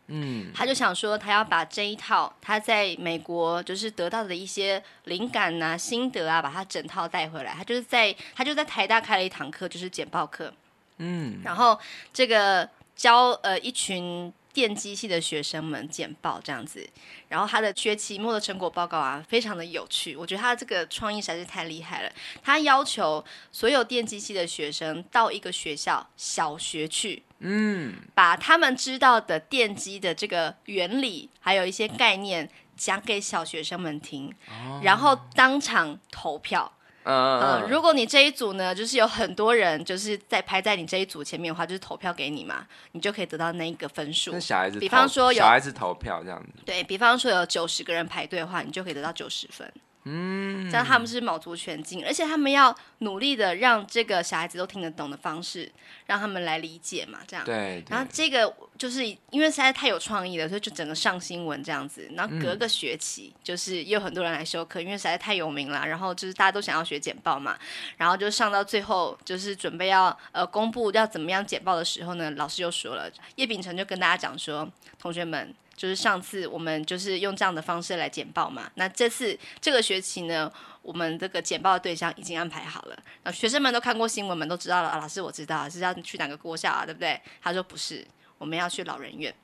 [0.08, 7.54] 嗯，他就想说，他要把这一套他在美国就是得到的一些灵感啊、心得啊，把它整套带回来。
[7.56, 10.52] 他就是在他就在台大开了一堂课，就是简报课。
[10.98, 11.78] 嗯，然后
[12.12, 16.88] 这个教呃一群电机系的学生们简报这样子，
[17.28, 20.14] 然后他的学期末的成果报告啊，非常的有趣。
[20.14, 22.12] 我觉得他这个创意实在是太厉害了。
[22.42, 27.22] 他要求所有电机系的学生到一个学校小学去。
[27.38, 36.72] 嗯，把他们知道的电机的这个原理，还有一些概念讲给小学生们听，哦、然后当场投票。
[37.04, 44.30] 嗯、如果你这一组呢，就是有很多人就是在排在你这一组前面的话，就是投票给你嘛，你就可以得到那一个分数。
[44.32, 46.62] 那小孩子，比方说有小孩子投票这样子。
[46.64, 49.72] 对，比方说有九十个人排队的话，你就可以得到九十分。
[50.04, 55.70] 嗯，这样他们是卯足全劲，而且他们要努力的让这个小孩子都听得懂的方式，
[56.06, 57.44] 让他们来理解嘛，这样。
[57.44, 57.52] 对。
[57.52, 62.10] 对，然后这个就是因为实在太有创意了，所以就整个上新闻这样子。
[62.14, 65.86] 然后隔个学期，就是也有很多人来修课，因为实在太有名了。
[65.86, 67.56] 然后就是大家都想要学简报嘛，
[67.96, 75.54] 然后就上到最后，就是准备要呃公布要怎么样简报的时候呢，老师又说了，叶秉成就跟大家讲说，同学们。
[75.82, 80.48] 就是上次我们就是用这样的方式来简报嘛，那这次这个学期呢，
[80.80, 87.20] 我们这个简报的对象已经安排好了，那学生们都看过新闻们都知道了啊，老师我知道是要去哪个国校啊，对不对？
[87.42, 88.06] 他说不是，
[88.38, 89.34] 我们要去老人院。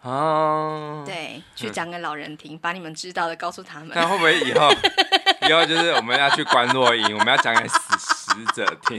[0.00, 3.90] 哦，对，去讲给老人听，把你们知道的告诉他们。
[3.92, 4.70] 那会不会以后
[5.46, 8.98] 以后就是我们要去关落营，我们要讲给死死者听？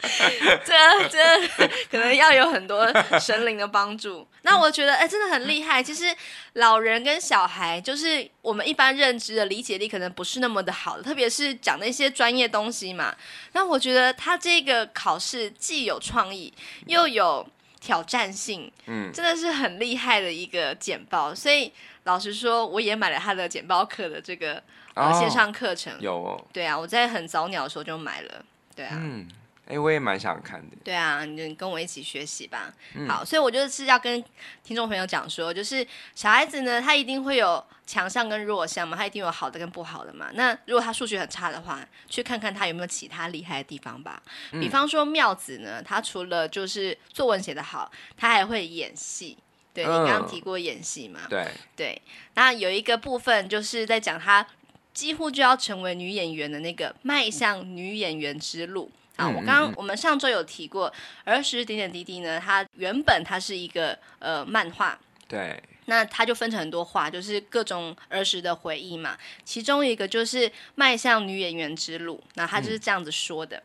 [0.64, 2.86] 这这可能要有很多
[3.18, 4.26] 神灵的帮助。
[4.42, 5.82] 那我觉得，哎，真的很厉害。
[5.82, 6.14] 其实
[6.52, 13.14] 老人跟小孩，就是我们一般认知的理解力可能不是那么的好的，特别是讲那些专业东西嘛。
[13.52, 16.52] 那我觉得他这个考试既有创意，
[16.86, 17.44] 又有
[17.80, 21.34] 挑战性，嗯，真的是很厉害的一个简报。
[21.34, 21.72] 所以
[22.04, 24.62] 老实说，我也买了他的简报课的这个
[24.94, 25.92] 呃线上课程。
[26.00, 28.44] 有哦，对啊，我在很早鸟的时候就买了。
[28.76, 29.28] 对啊，嗯。
[29.68, 30.76] 哎、欸，我也蛮想看的。
[30.82, 32.72] 对啊，你跟我一起学习吧。
[32.94, 34.24] 嗯、好，所以我就是要跟
[34.64, 40.30] 听众朋友讲说，就是小孩子呢，他一定会有强项跟弱项嘛，他一定有好的跟不好的嘛。
[40.32, 44.22] 那如果他数学很差的话，去看看他有没有其他厉害的地方吧。
[44.52, 49.36] 嗯、比方说妙子呢，他除了就是作文写得好，他还会演戏。
[49.74, 51.20] 对，你刚刚提过演戏嘛？
[51.28, 52.02] 对对。
[52.32, 54.46] 那有一个部分就是在讲他
[54.94, 58.90] 几乎就要成为女演员的那个迈向女演员之路。
[59.18, 60.92] 啊，我刚刚我们上周有提过
[61.24, 69.18] 儿时点点滴滴呢，它原本它是一个呃漫画，对，那它就分成很多画，就是各种儿时的回忆嘛。
[69.44, 73.60] 其中一个就是迈向女演员之路，那他就是这样子说的。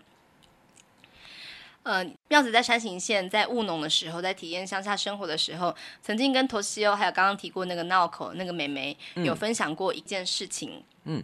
[1.83, 10.83] 嗯、呃，妙子在山形县在务农的时候，在体验乡下生活的时候，曾经跟 Toshio 还有刚刚提过那个闹口那个妹妹有分享过一件事情。
[11.03, 11.23] 嗯。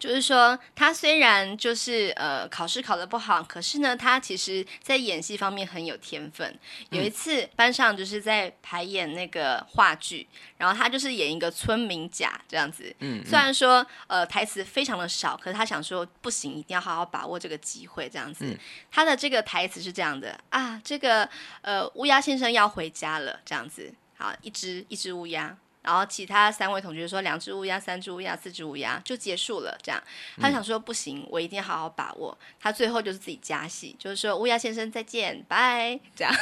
[0.00, 6.58] 就是说，他虽然就是呃考试考得不好，可是呢，他其实在演戏方面很有天分。
[6.88, 12.84] 有一次班上就是在排演那个话剧，然后他就是演一个村民甲这样子。
[13.00, 18.46] 嗯，嗯，虽然说呃台词非常的少，可是他想说不行，一定要好好把握这个机会这样子。
[18.46, 18.58] 嗯，
[18.90, 21.28] 他的这个台词是这样的啊，这个
[21.60, 23.92] 呃乌鸦先生要回家了这样子。
[24.16, 25.54] 好，一只一只乌鸦。
[25.90, 29.76] 然后其他三位同学说两只乌鸦、三只乌鸦、四只乌鸦就结束了。
[29.82, 30.00] 这样，
[30.40, 32.38] 他想说不行，我一定要好好把握。
[32.60, 35.98] 他最后就是自己加戏，就是说乌鸦先生再见，拜。
[36.14, 36.32] 这样。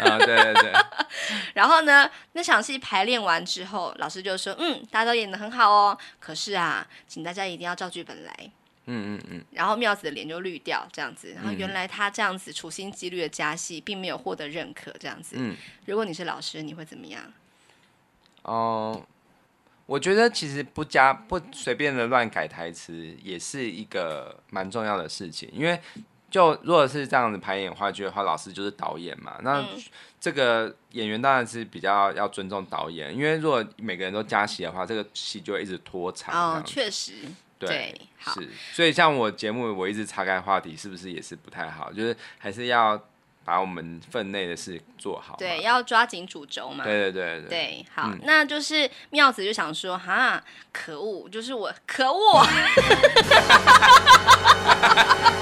[0.00, 0.72] 啊，对对对。
[1.54, 5.98] 然后呢，那场戏排练完之后，老师就说：“嗯，大家都演得很好哦。
[6.20, 8.50] 可是啊，请大家一定要照剧本来。”
[8.84, 9.44] 嗯嗯嗯。
[9.52, 11.32] 然后妙子的脸就绿掉，这样子。
[11.32, 15.36] 然后原来他这样子处心积虑的加戏，并没有获得认可，这样子。
[15.38, 15.56] 嗯。
[15.86, 17.32] 如果你是老师，你会怎么样？
[18.44, 19.02] 哦，
[19.86, 25.78] 我觉得其实不加不随便的乱改台词也是一个蛮重要的事情，因为
[26.30, 29.64] 就如果是这样子排演话剧的话，老师就是导演嘛，那
[30.20, 36.56] 这个演员当然是比较要尊重导演，因为如果每个人都加戏的话，这个戏就会一直拖长。
[36.56, 37.14] 哦，确实，
[37.58, 38.00] 对，对
[38.34, 41.92] 是，所以像我节目我一直岔开话题，是不是也是不太好？
[41.92, 43.02] 就是还是要。
[43.44, 46.82] 把我们分内的事做好，对，要抓紧主轴嘛。
[46.82, 52.42] 对对对对，对，好，嗯、那就是妙子就想说，哈，可恶，就是我，可恶，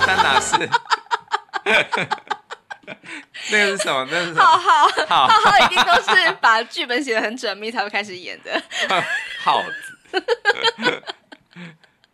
[0.07, 0.69] 那哪是？
[3.51, 4.07] 那个是什么？
[4.11, 4.43] 那是什么？
[4.43, 8.61] 浩浩，浩浩一定都是把剧本写得很缜密才会开始演的。
[9.41, 9.97] 耗子。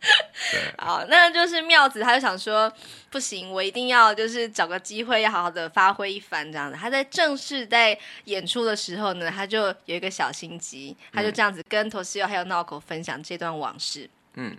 [0.76, 2.70] 好，那就是妙子，他就想说，
[3.10, 6.76] 不行，我一定要就是找个机会，要好好的发挥一番这样子。
[6.78, 14.10] 他在正式在演出的时候呢，他就有一个小心机，他就这样子跟 Toshio 还有闹口分享这段往事。
[14.34, 14.54] 嗯，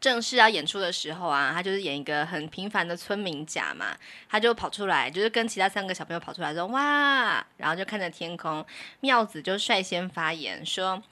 [0.00, 3.96] 正式要演出的时候啊，他就是演一个很平凡的村民甲嘛，
[4.30, 8.64] 他就跑出来，就是跟其他三个小朋友跑出来说哇，然后就看着天空，
[9.00, 11.02] 妙子就率先发言说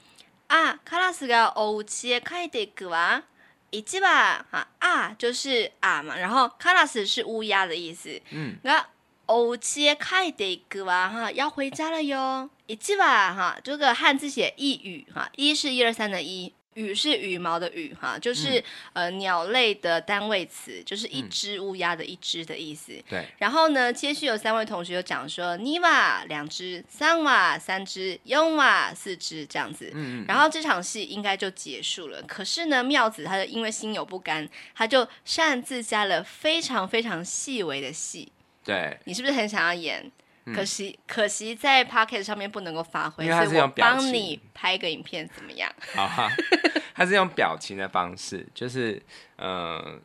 [0.47, 3.23] 啊，卡拉斯がお家へ帰っていくわ。
[3.70, 8.86] 一只吧，哈啊，就是啊嘛，然后卡拉斯是乌鸦的意思，嗯，那
[9.26, 16.52] 欧切开的个哇哈，要回家了哟，一只吧，哈，这个汉字写一语哈，一是一二三的一。
[16.74, 18.58] 羽是羽毛的羽哈，就是、
[18.92, 22.92] 嗯、呃鸟类的单位词，就是一只乌鸦的一只的意思。
[23.08, 23.26] 对。
[23.38, 29.90] 然后呢，接续有三位同学有讲说，尼瓦两只，三瓦三只，雍瓦四只这样子。
[29.94, 30.24] 嗯，嗯。
[30.28, 32.22] 然后这场戏应该就结束了。
[32.22, 38.30] 可是呢，妙子他就因为心有不甘，他就擅自加了非常非常细微的戏。
[38.64, 38.96] 对。
[39.04, 40.10] 你是不是很想要演？
[40.54, 45.70] 可惜，可惜在 Podcast 上面不能够发挥，因为他是用表帮你拍个影片怎么样？
[45.94, 46.30] 好哈，
[46.94, 49.00] 他 是用表情的方式，就是
[49.36, 49.98] 呃，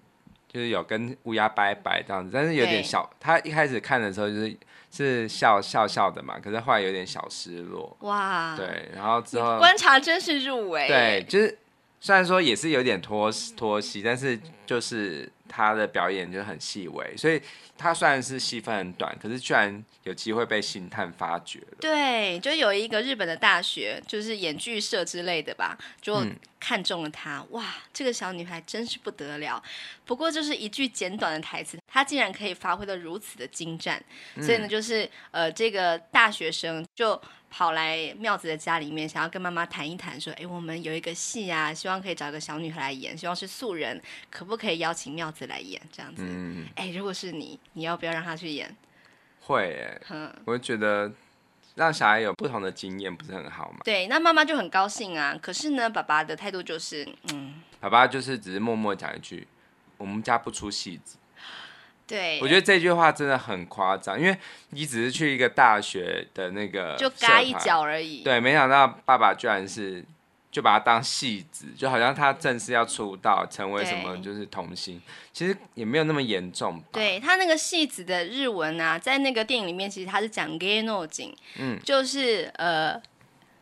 [0.47, 3.09] 就是有跟乌鸦拜拜这样子，但是有点小。
[3.19, 4.57] 他一开始看的时候就是
[4.91, 7.95] 是笑笑笑的嘛，可是后来有点小失落。
[8.01, 10.87] 哇，对，然后之后观察真是入围。
[10.87, 11.57] 对，就是
[11.99, 17.41] 虽然说也是有点拖拖戏，但是就是他的表演就很细微，所以。
[17.77, 21.77] 他虽然是戏份很短，可是居然有机会被星探发掘了。
[21.81, 26.25] 对，就有一个日本的大学，就是演剧社之类的吧，就
[26.57, 27.39] 看中了她。
[27.39, 29.61] 嗯、哇，这个小女孩真是不得了。
[30.05, 34.03] 不过就是一句简短的台词，她竟然可以发挥得如此的精湛。
[34.35, 37.19] 嗯、所以呢，就是呃，这个大学生就。
[37.47, 45.81] 跑来妙子的家里面，想要跟妈妈谈一谈，说：“哎，我们有一个戏啊，希望可以找个小女孩来演，希望是素人，可不可以邀请妙子来演？
[45.89, 46.21] 这样子。
[46.27, 48.75] 嗯”哎，如果是你，你要不要让她去演？
[49.39, 49.97] 会，
[50.43, 51.09] 我觉得
[51.75, 53.77] 让小孩有不同的经验不是很好吗？
[53.85, 55.39] 对，那妈妈就很高兴啊。
[55.41, 59.47] 可是呢，爸爸的态度就是，嗯，爸爸就是只是默默讲一句
[59.95, 61.15] ：“我们家不出戏子。”
[62.07, 64.37] 对，我觉得这句话真的很夸张，因为
[64.69, 68.23] 你只是去一个大学的那个就嘎一脚而已。
[68.23, 70.05] 对，没想到爸爸居然是
[70.51, 75.01] 就把他当戏子，就好像他正式要出道，成为什么就是童星，
[75.33, 76.81] 其实也没有那么严重。
[76.91, 83.01] 对，他那个戏子的日文啊，在那个电影里面，其实他是讲芸能人，嗯，就是呃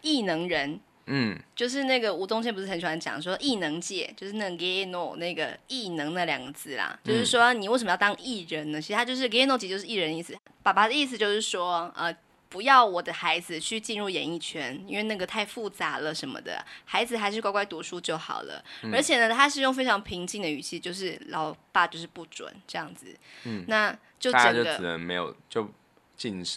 [0.02, 0.80] 异能人。
[1.08, 8.82] 嗯，就是那个吴宗宪不是很喜欢讲说异能界，就是那个芸能那个异能那两个字啦，嗯、就是说你为什么要当艺人呢？
[8.82, 10.34] 其实他就是芸能界就是艺人的意思。
[10.62, 12.16] 爸爸的意思就是说，呃，
[12.48, 18.64] 不要我的孩子去进入演艺圈，因为那个太复杂了什么的，孩子还是乖乖读书就好了。
[18.84, 23.08] 嗯、而且呢，他是用非常平静的语气，就是老爸就是不准这样子。
[23.44, 25.70] 嗯，那就整个就只能没有就。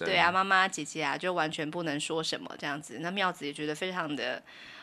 [0.04, 2.98] 对啊，妈妈姐姐啊，就完全不能说什么这样子。
[3.00, 4.40] 那妙子也觉得非常的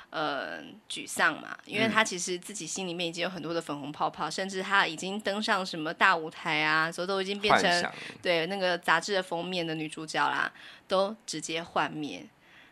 [0.09, 10.51] 呃沮丧嘛，因为她其实自己心里面已经有很多的粉红泡泡，嗯、甚至她已经登上什么大舞台啊，所以都已经变成想对那个杂志的封面的女主角啦，
[10.87, 12.25] 都直接幻灭。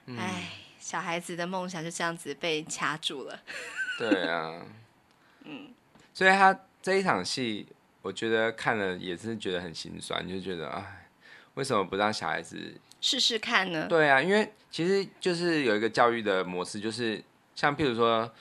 [0.07, 3.39] 嗯、唉，小孩子的梦想就这样子被掐住了。
[3.97, 4.65] 对啊，
[5.45, 5.71] 嗯，
[6.13, 7.67] 所以他这一场戏，
[8.01, 10.97] 我觉得看了也是觉得很心酸，就觉得啊。
[11.55, 13.88] 为什么不让小孩子试试看呢？
[13.89, 17.21] 对啊，因为其实就是有一个教育的模式，就是
[17.55, 18.32] 像譬如说，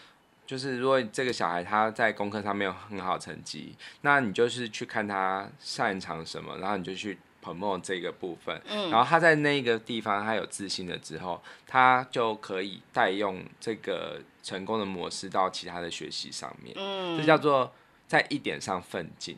[0.46, 17.72] 就是如果这个小孩他在功课上面有很好成绩，那你就是去看他擅长什么，然后你就去 promote 这个部分，嗯，然后他在那个地方他有自信了之后，他就可以带用这个成功的模式到其他的学习上面，嗯，这叫做
[18.06, 19.36] 在一点上奋进。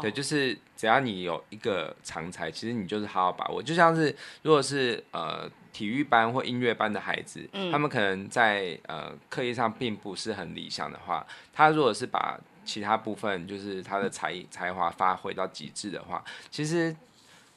[0.00, 3.62] 对，就是只要你有一个长才，其实你就是好好把握。
[3.62, 16.94] 就像是，如果是呃体育班或音乐班的孩子，嗯他们可能在呃课业上并不是很理想的话，他如果是把其他部分就是他的才艺才华发挥到极致的话，其实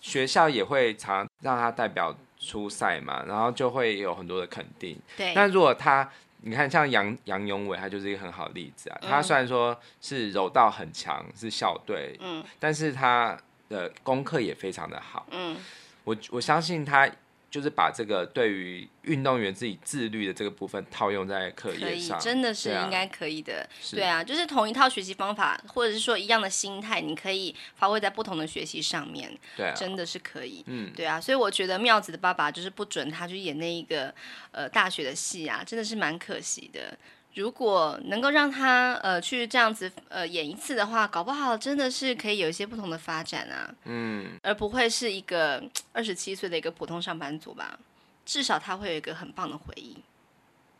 [0.01, 4.99] 学校也会常让他代表出赛嘛，然后就会有很多的肯定。
[5.15, 5.33] 对。
[5.33, 6.09] 那如果他
[6.41, 8.99] 你看像杨杨永伟，他就是一个很好的例子啊。
[9.01, 13.37] 他虽然说是柔道很强，是校队，嗯，但是他
[13.69, 15.57] 的功课也非常的好，嗯，
[16.03, 17.09] 我我相信他。
[17.49, 23.67] 就是把这个对于运动员自己自律的这个部分套用在课业上，真的是应该可以的。
[23.91, 29.35] 对啊，对啊，就是同一套学习方法，或者是说一样的心态，你可以发挥在不同的学习上面。
[29.55, 30.63] 对啊，真的是可以。
[30.67, 34.13] 嗯，对啊，所以我觉得妙子的爸爸就是不准他去演那一个
[34.51, 36.97] 呃大学的戏啊，真的是蛮可惜的。
[37.35, 43.73] 如果能够让他呃去这样子呃演一次的话，搞不好真的是可以有一些不同的发展啊。
[43.85, 45.63] 嗯，而不会是一个
[45.93, 47.77] 二十七岁的一个普通上班族吧？
[48.25, 49.95] 至少他会有一个很棒的回忆。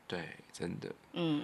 [0.07, 0.89] 对，真的。
[1.13, 1.43] 嗯。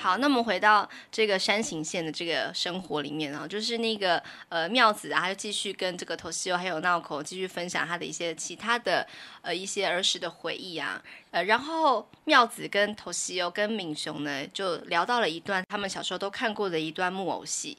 [0.00, 9.04] 好，那我们回到这个山形县的这个生活里面啊，就是那个呃妙子啊，他就继续跟这个头西欧还有闹口继续分享他的一些其他的
[9.42, 17.76] 呃一些儿时的回忆啊，呃，然后妙子跟头西欧跟敏雄呢就聊到了一段他们小时候都看过的一段木偶戏。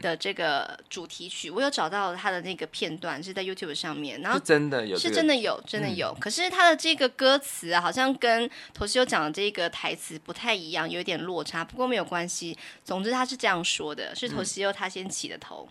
[0.00, 6.16] 的这个主题曲，我有找到他的那个片段，是在 YouTube 上面，然后是真的有，是真的有，真的有。
[6.20, 11.64] 可是他的这个歌词啊，好像跟 Toshio 讲的这个台词不太一样，有一点落差。
[11.64, 15.68] 不过没有关系，总之他是这样说的，是 Toshio 他先起的头。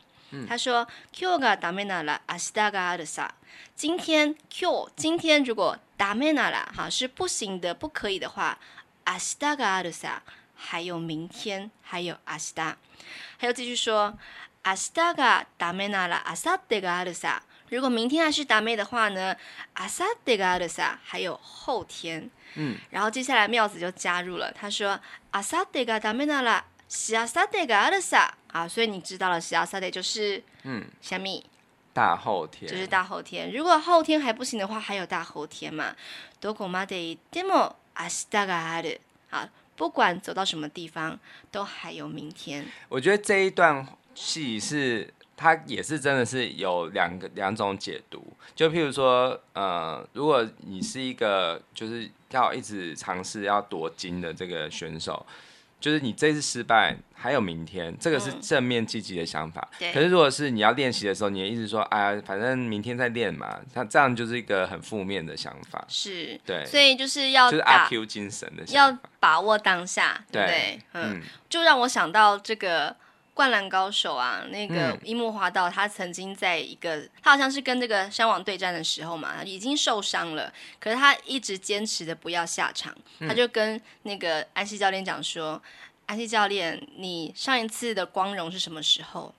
[0.47, 3.31] 他说：“今日がダメなら明日があるさ。
[3.75, 8.57] 今天，今日，今天如果ダメなら哈是不行的，不可以的话，
[9.05, 10.19] 明日があるさ，
[10.55, 12.77] 还有明天，还有明日。”
[13.37, 14.13] 还有继续说，
[14.63, 17.41] 明日がダメなら明后日があるさ。
[17.69, 19.35] 如果明天还是ダメ的话呢，
[19.75, 22.29] 明后日があるさ，还有后天。
[22.55, 24.99] 嗯，然后接下来妙子就加入了，他说，
[25.33, 28.33] 明后日がダメならしあさってがあるさ。
[28.51, 31.43] 啊，所以你知道了，しあさって就是嗯，虾米？
[31.93, 33.51] 大后天，就是大后天。
[33.51, 35.95] 如果后天还不行的话，还有大后天嘛。
[36.41, 38.99] どこまで行っても明日がある。
[39.31, 39.49] 好。
[39.76, 41.18] 不管走到什么地方，
[41.50, 42.66] 都还有明天。
[42.88, 48.26] 我觉得这一段戏是，它也是真的是有两个两种解读。
[48.54, 55.24] 就譬如说，呃，如果你是一个就是要一直尝试要夺金的这个选手。
[55.86, 59.68] 就是你这次失败，还有明天，这个是正面积极的想法。
[59.78, 65.84] 嗯、可是如果是你要练习的时候，你也一直说，哎呀，反正明天再练嘛，那这样就是一个很负面的想法。
[65.86, 70.56] 是，对，所以就是要就是阿 Q 精神的想法，要把握当下，对不对？
[70.56, 72.96] 对嗯，就让我想到这个。
[73.36, 85.62] 灌篮高手啊，那个樱木花道，他曾经在一个，他好像是跟这个山王对战的时候嘛，已经受伤了，可是他一直坚持的不要下场，他就跟那个安西教练讲说
[86.06, 89.34] ：“安西教练，你上一次的光荣是什么时候？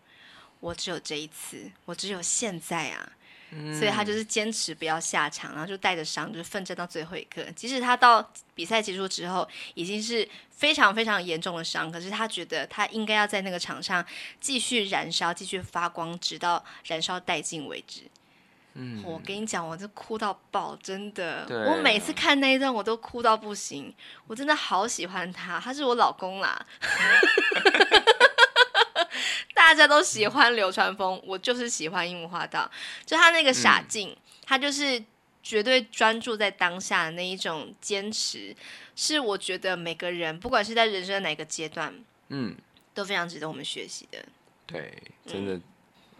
[0.59, 3.13] 我只有这一次，我只有现在啊。”
[3.77, 7.41] 所以他就是坚持不要下场，然后就带着伤，就是奋战到最后一刻。
[7.55, 14.05] 即使他到比赛结束之后，已经是非常非常严重的伤，可是他觉得他应该要在那个场上
[14.41, 18.01] 继续燃烧，继续发光，直到燃烧殆尽为止。
[18.79, 21.47] 嗯，我跟你讲，我这哭到爆，真的。
[21.67, 23.91] 我每次看那一段，我都哭到不行。
[24.27, 26.63] 我真的好喜欢他，他是我老公啦。
[29.67, 32.71] 大家都喜欢流川枫，我就是喜欢樱木花道。
[33.05, 35.03] 就他那个傻劲，嗯、他就是
[35.43, 38.55] 绝对专注在当下的那一种坚持，
[38.95, 41.93] 是我觉得每个人不管是在人生的哪个阶段，
[42.29, 42.55] 嗯，
[42.93, 44.23] 都非常值得我们学习的。
[44.65, 44.93] 对，
[45.25, 45.63] 真的、嗯、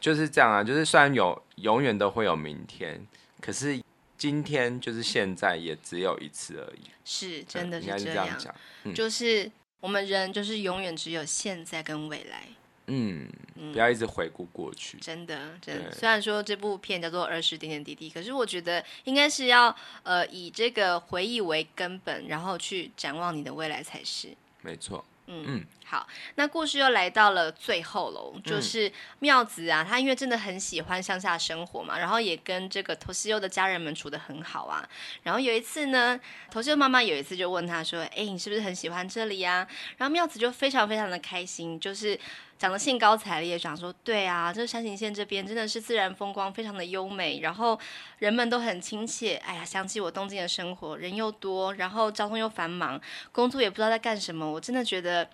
[0.02, 0.62] 就是这样啊。
[0.62, 3.02] 就是虽然有永远都会有明天，
[3.40, 3.82] 可是
[4.18, 6.82] 今天就是现在，也只有一次而已。
[7.06, 8.28] 是，真的是这样。
[8.38, 12.44] 讲，嗯、就是我们人就是永远只有现在跟未来。
[12.88, 13.30] 嗯，
[13.72, 14.98] 不要一直回顾过去。
[14.98, 15.92] 真的，真的。
[15.92, 24.30] 虽然说这部片叫做《儿时点点滴滴》，可是我觉得应该是要呃以这个回忆为根本，然后去展望你的未来才是。
[24.62, 25.04] 没错。
[25.30, 34.88] 嗯嗯，好，那故事又来到了最后喽，就是妙子啊，他因为真的很喜欢乡下生活嘛，然后也跟这个 Toshio 的家人们处的很好啊。
[35.24, 36.18] 然后有一次呢
[36.50, 39.68] ，Toshio 妈妈有一次就问他说：“哎，你是不是很喜欢这里呀？”
[40.00, 42.18] 然后妙子就非常非常的开心，就是
[42.58, 47.80] 讲得兴高采烈，讲说：“对啊，这山形县这边真的是自然风光非常的优美，然后
[48.20, 49.36] 人们都很亲切。
[49.38, 53.00] 哎呀，想起我东京的生活，人又多，然后交通又繁忙，
[53.32, 55.30] 工作也不知道在干什么，我真的觉得。”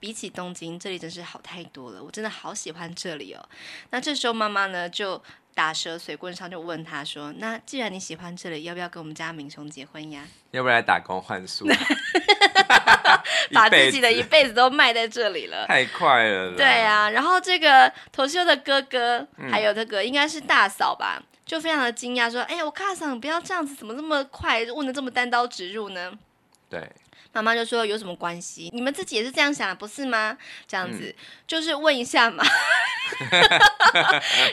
[0.00, 3.44] 比起东京，这里真是好太多了，我真的好喜欢这里哦。
[3.90, 5.20] 那这时候妈妈呢就
[5.58, 10.22] 打蛇随棍上，就问他说：“那既然你喜欢这里，要不要跟我们家明雄结婚呀？
[10.52, 11.66] 要不要来打工换宿？
[13.52, 26.12] 把自己的一辈子都卖在这里了，太快了。”对啊，然后这个头修的哥哥，还有这个应该是大嫂吧，就非常的惊讶说：“哎、欸，我卡桑不要这样子，怎么这么快问的这么单刀直入呢？”
[26.70, 26.88] 对。
[27.32, 28.70] 妈妈就说：“有什么关系？
[28.72, 30.36] 你们自己也是这样想的，不是吗？
[30.66, 31.14] 这样子、嗯、
[31.46, 32.42] 就是问一下嘛。”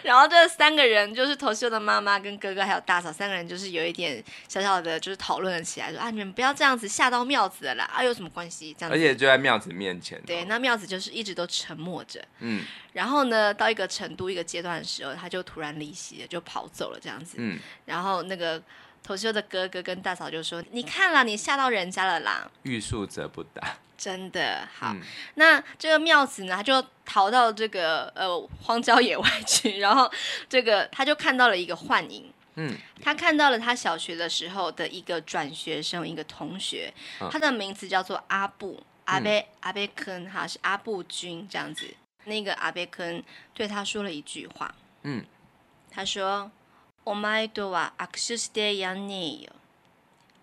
[0.03, 7.85] 然后这三个人就是头秀的妈妈跟哥哥还有大嫂三个人，就是有一点小小的，就是讨论了起来，说：“啊，你们不要这样子吓到妙子了啦！
[7.85, 8.75] 啊，有什么关系？
[8.77, 10.21] 这样子。”而且就在妙子面前、哦。
[10.27, 12.23] 对，那妙子就是一直都沉默着。
[12.39, 12.63] 嗯。
[12.93, 17.37] 然后呢，到一个程度、一个阶段的时候，他就突然离席了，就跑走了，这样子。
[17.39, 17.57] 嗯。
[17.85, 18.61] 然后那个。
[19.05, 22.49] 头修的哥哥跟大嫂就说：“你看啦，你吓到人家了啦！
[22.63, 24.93] 欲速则不达，真的好。
[24.95, 25.01] 嗯、
[25.35, 30.11] 那这个妙子呢，他就逃到这个呃荒郊野外去， 然后
[30.49, 32.33] 这个他就看到了一个幻影。
[32.55, 36.91] 嗯，他看到了他小学的时候的一个转学生，一个同学，
[37.21, 41.93] 嗯、他的名字叫做阿布阿贝、嗯、阿贝坑哈，是阿布君这样子。
[42.23, 43.21] 那个阿贝坑
[43.53, 45.23] 对他说了一句话，嗯，
[45.91, 46.49] 他说。”
[47.04, 49.52] お前とは握手してやんねえよ。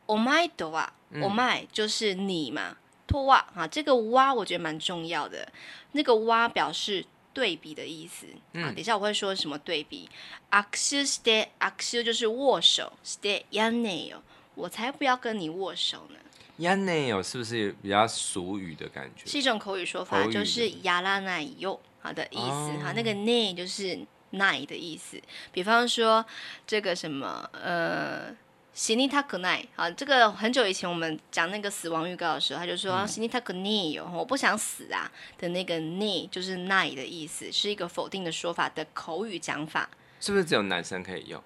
[0.08, 0.90] お前とは，
[1.22, 2.78] お前就是你嘛。
[3.08, 5.52] とは啊，这个哇我觉得蛮重要的。
[5.92, 8.26] 那个哇表示对比的意思。
[8.54, 10.10] 嗯、啊，等一下我会说什么对比。
[10.52, 12.94] 握手して，握手就是握手。
[13.04, 14.22] してやんねえよ，
[14.56, 16.20] 我才不要跟你握手呢。
[16.58, 19.30] やんねえよ是不是比较俗语的感觉？
[19.30, 22.84] 是一种口语说法，就是やらないよ好的意思。
[22.84, 24.00] 哈、哦，那个ね就是。
[24.32, 25.22] 奈的意思，
[25.52, 26.26] 比方说
[26.66, 28.36] 这个什么呃，
[28.76, 39.90] 死にたくない啊，这个很久以前我们讲那个死亡预告的时候，他就说死にたくないよ，我不想死啊的那个ね就是奈的意思，是一个否定的说法的口语讲法，
[40.20, 41.42] 是不是只有男生可以用？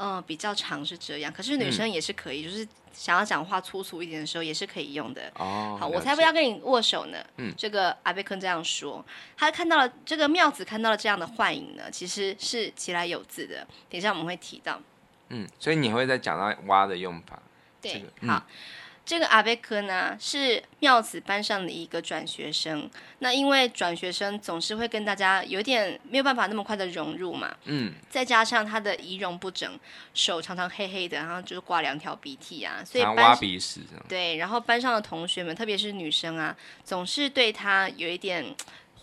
[0.00, 5.30] 嗯，比较长是这样，可是女生也是可以，嗯、就是想要讲话粗俗一点的时候也是可以用的。
[5.34, 7.18] 哦，好，我才不要跟你握手呢。
[7.36, 9.04] 嗯，这个阿贝坤这样说，
[9.36, 13.66] 他看到了这个妙子看到了这样的幻影呢，其实是其来有字的。
[13.90, 14.80] 等一下我们会提到。
[15.30, 17.42] 嗯，所以你会再讲到蛙的用法。
[17.82, 18.46] 对，这个嗯、好。
[19.08, 22.90] 这个阿贝克呢，是妙子班上的一个转学生。
[23.20, 27.56] 那因为转学生总是会跟大家有点没有办法那么快的融入嘛。
[27.64, 27.94] 嗯。
[28.10, 29.80] 再加上他的仪容不整，
[30.12, 33.80] 手常常黑黑的，然后就是挂两条鼻涕啊，所以班挖鼻屎。
[34.06, 36.54] 对，然后班上的同学们，特别是女生啊，
[36.84, 38.54] 总是对他有一点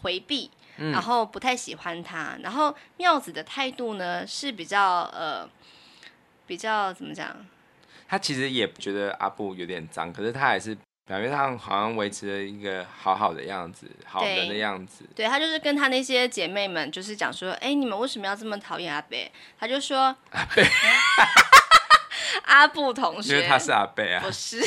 [0.03, 2.38] 回避，嗯、然后不太喜欢他。
[2.43, 5.49] 然后妙子的态度呢，是比较呃，
[6.45, 7.36] 比较怎么讲？
[8.08, 15.06] 他其实也觉得阿布有点脏，可是他还是表面上好像维持了一个好好的样子，好人的样子。
[15.16, 19.32] 对，他就是跟他那些姐妹们就是讲说，哎，你们为什么要这么讨厌阿贝？
[19.60, 20.66] 他就说阿贝，
[22.45, 24.60] 阿布同学，因为他是阿贝啊，不是，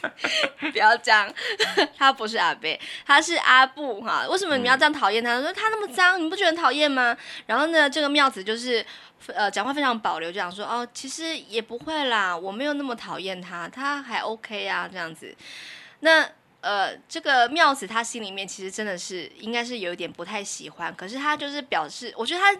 [0.72, 1.32] 不要这样，
[1.96, 4.26] 他不是阿贝，他是阿布哈。
[4.28, 5.40] 为什么你们要这样讨厌他？
[5.40, 7.16] 说他那么脏，你不觉得很讨厌吗？
[7.46, 8.84] 然后呢，这个妙子就是。
[9.34, 15.34] 呃，讲话非常保留，就想说哦，其实也不会啦，我没有那么讨厌他，他还 OK 啊，这样子。
[16.00, 16.26] 那
[16.62, 22.56] 呃，这个妙子他心里面其实真的是应该是有一点不太喜欢，可是他就是表示，我觉得他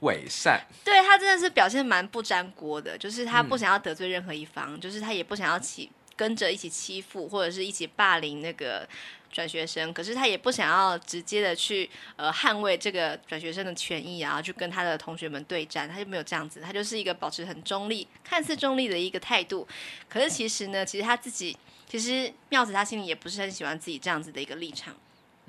[0.00, 8.86] 伪善，对他真的是表现蛮不沾锅的，就是他不想要得罪任何一方，嗯、就是他也不想要起跟着一起欺负或者是一起霸凌那个。
[9.30, 19.68] 转学生，可是他也不想要直接的去呃捍卫这个转学生的权益啊，去跟他的同学们对战，他就没有这样子，他就是一个保持很中立、看似中立的一个态度。
[20.08, 21.54] 可是其实呢，其实他自己，
[21.86, 24.96] 其实妙子他心里也不是很喜欢自己这样子的一个立场。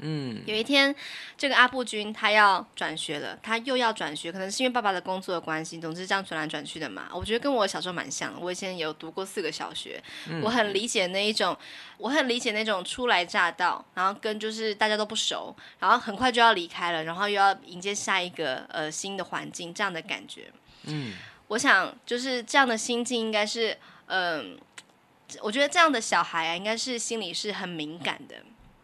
[0.01, 0.95] 嗯，有一天，
[1.37, 7.09] 这个阿布君他要转学了，他又要转学，可能是因为爸爸的工作的关系，总之这样转来转去的嘛。
[7.13, 11.57] 我觉得跟我小时候蛮像的，我以前有读过四个小学，嗯、我很理解那一种，
[11.97, 20.51] 我很理解那种初来乍到，然后跟就是大家都不熟，然后很快就要离开了，然后又要迎接下一个呃新的环境这样的感觉。
[20.83, 21.13] 嗯，
[21.47, 24.57] 我想就是这样的心境应该是，嗯、
[25.33, 28.37] 呃，我觉得这样的小孩啊，应该是心里是很敏感的。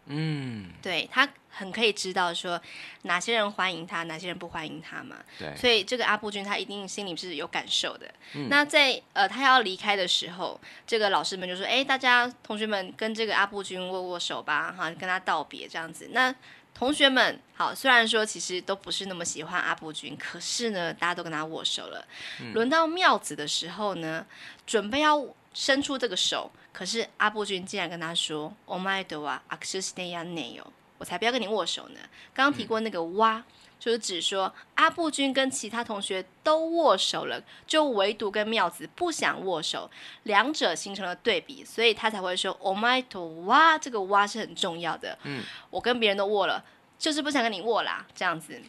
[0.06, 2.60] 嗯，对，他很可以知道说
[3.02, 5.16] 哪些人欢迎他，哪些人不欢迎他嘛。
[5.38, 8.06] 对，所以这个阿布君他一定心里是有感受的。
[8.34, 16.34] 嗯、那在呃他要离开的时候，这个老师们就说：“哎，大家同学们跟这个阿布君握握手吧，哈，跟他道别这样子。”那
[16.72, 22.06] 同学们好，虽然说其实都不是那么喜欢阿布君，可是呢，大家都跟他握手了。
[22.40, 24.24] 嗯、轮到妙子的时候呢，
[24.66, 30.65] 准备要伸出这个手，可是阿部君竟然跟他说：“お前とは握手してやんねんよ。”
[30.97, 31.99] 我才不要跟你握手呢。
[32.33, 33.43] 刚刚提过那个哇、嗯，
[33.79, 39.89] 就是指说阿部君跟其他同学都握手了，就唯独跟妙子不想握手，
[40.23, 45.17] 两者形成了对比，所以他才会说“お前とは”这个哇是很重要的。
[45.23, 46.63] 嗯，我跟别人都握了，
[46.99, 48.61] 就是不想跟你握啦，这样子。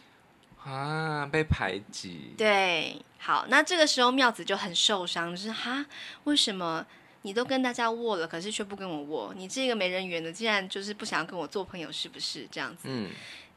[0.65, 2.33] 啊，被排挤。
[2.35, 5.85] 对，好，那这个时候妙子就很受伤，就是哈，
[6.23, 6.83] 为什么
[7.22, 9.34] 你都跟大家握了，可是却不跟我握？
[9.36, 12.82] 你这个没人缘的，竟然就是不想要跟我做朋友，是不是这样子？
[12.84, 13.10] 嗯，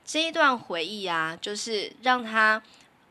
[0.06, 2.62] 这一段回忆啊，就是让他。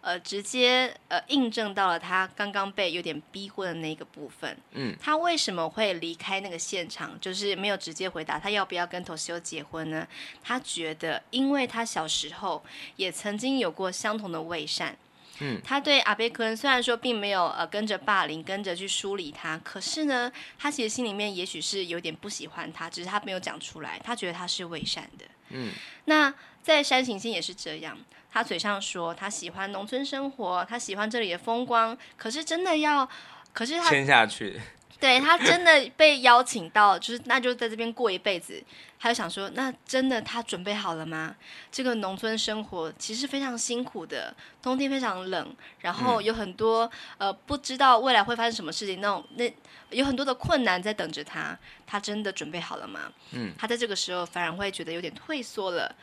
[0.03, 4.57] 呃，直接呃印证到了他刚刚被有点逼婚的那个部分。
[4.73, 7.21] 嗯，他为什么会离开那个现场？
[7.21, 10.09] 就是没有直接回答他要不要跟 Toshio 结婚呢？
[10.43, 12.65] 他觉得，因为他小时候
[12.97, 14.97] 也曾经有过相同的伪善。
[15.41, 24.01] 嗯，他对阿贝坤虽然说并没有呃跟着霸凌，跟着去梳理他，可是呢，他其实心里面也许是有点不喜欢他，只是他没有讲出来。
[24.05, 25.25] 他觉得他是伪善的。
[25.51, 25.71] 嗯，
[26.05, 26.33] 那
[26.63, 27.99] 在山行星也是这样。
[28.33, 33.09] 他嘴上说他喜欢农村生活，他喜欢这里的风光，可是真的要，
[33.53, 34.61] 可是他签下去，
[35.01, 38.63] 对他真的被邀请到，就是那就在这边过一辈子。
[38.99, 41.35] 他就想说，那真的他准备好了吗？
[41.73, 46.85] 这个农村生活其实非常辛苦的，冬天非常冷，然后有很多、
[47.17, 49.51] 嗯、呃不知道未来会发生什么事情，那种那
[49.89, 51.59] 有很多的困难在等着他。
[51.87, 53.11] 他真的准备好了吗？
[53.33, 55.95] 嗯，他在这个时候反而会觉得有点退缩了。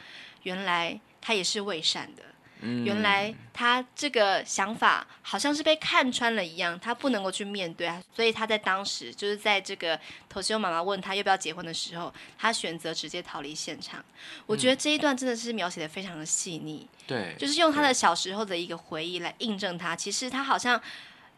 [0.44, 1.00] 原来。
[1.20, 2.24] 他也是伪善的，
[2.62, 10.00] 嗯，原来他这个想法好像是被看穿了一样，他不能够去面对啊，所以他在当时就是在这个
[10.32, 14.04] Toshio 妈妈问他要不要结婚的时候，他选择直接逃离现场。
[14.46, 20.82] 我觉得这一段真的是描写的非常的细腻，对，就是用他的小时候的一个回忆来印证他，其实他好像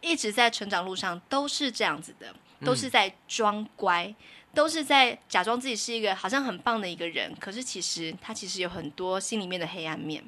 [0.02, 2.34] 一直在成长路上都是这样子的，
[2.66, 4.14] 都是在装乖。
[4.52, 10.24] 都是在假装自己是一个好像很棒的一个人，可是其实他其实有很多心里面的黑暗面。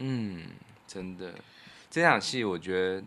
[0.00, 0.46] 嗯，
[0.86, 1.32] 真的，
[1.90, 3.02] 这场戏我觉得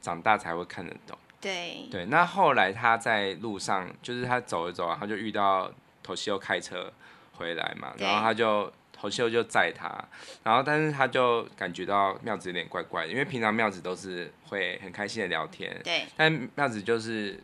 [0.00, 1.18] 长大才会看得懂。
[1.40, 5.70] 对对，那后来他在路上，就是他走一走，然后就遇到
[6.04, 6.92] Toshio 开车
[7.34, 10.02] 回来嘛，然后他就 Toshio 就载他，
[10.42, 17.38] 然后但是他就感觉到妙子有点怪怪的，因为平常妙子都是会很开心的聊天，对，但妙子就是。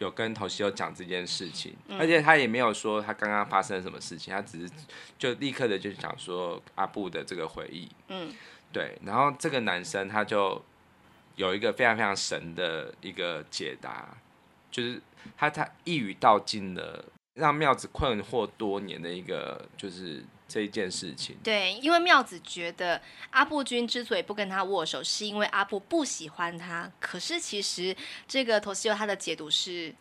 [0.00, 4.72] 有跟 Toshio 讲这件事情，而且他也没有说他刚刚发生了什么事情，他只是
[5.16, 8.32] 就立刻的就讲说阿布的这个回忆，嗯，
[8.72, 10.60] 对，然后这个男生他就
[11.36, 14.08] 有一个非常非常神的一个解答，
[14.70, 15.00] 就是
[15.36, 20.24] 他他一语道尽了让妙子困惑多年的一个就是。
[20.50, 26.90] 这一件事情，对，因为妙子觉得阿布君之所以不跟他握手，是因为阿布不喜欢他。
[26.98, 27.96] 可是其实
[28.26, 29.94] 这个 Toshio 他的解读是，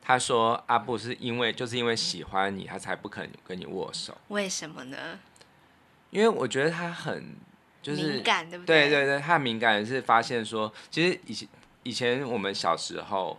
[0.00, 4.16] 他说阿布是因为就是因为喜欢你，他才不肯跟你握手。
[4.28, 5.18] 为什么呢？
[6.10, 7.34] 因为我觉得他很
[7.82, 8.88] 就是敏感，对不对？
[8.88, 11.48] 对对对，他很敏感是发现说，其实以前
[11.82, 13.36] 以前我们小时候，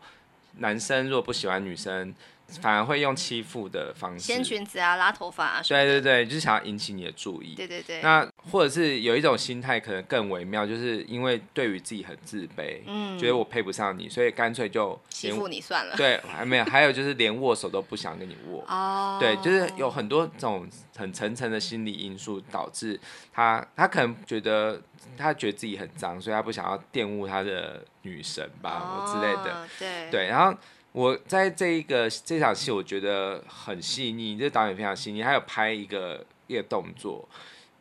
[0.57, 2.13] 男生如果不喜欢女生。
[2.61, 5.61] 反而会用欺负的方式，掀裙子啊，拉头发啊。
[5.67, 7.53] 对对对，就是想要引起你的注意。
[7.55, 8.01] 对对对。
[8.01, 15.95] 那或者是有一种心态，可能更微妙，就是因为对于自己很自卑，嗯，觉得我配不上你，所以干脆就欺负你算了。
[15.97, 18.63] 对，还没有，还有就是连握手都不想跟你握。
[18.67, 19.17] 哦。
[19.19, 22.97] 对，就是有很多种很层层的心理因素导致
[23.33, 24.81] 他，他可能觉得
[25.17, 29.67] 他觉得自己很脏，所以他不想要玷污他的女神吧，哦、之类的。
[29.77, 30.09] 对。
[30.09, 30.57] 对，然后。
[30.97, 37.29] 我在这一个这场戏，我觉得很细腻，这导演非常细腻，还有拍一个一个动作。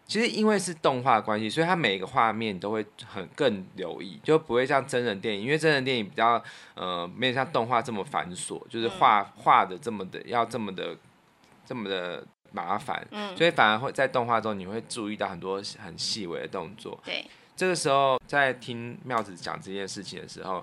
[0.07, 6.41] 其实因为是动画关系，所以它每一个画面都会很更留意，就不会像真人电影，因为真人电影比较
[6.75, 10.95] 呃没有像动画这么繁琐，就是画画的这么的要这么的
[11.65, 13.03] 这么的麻烦，
[13.35, 17.01] 所以反而会在动画中你会注意到很多很细微的动作。
[17.03, 17.25] 对，
[17.57, 20.63] 这个时候在听妙子讲这件事情的时候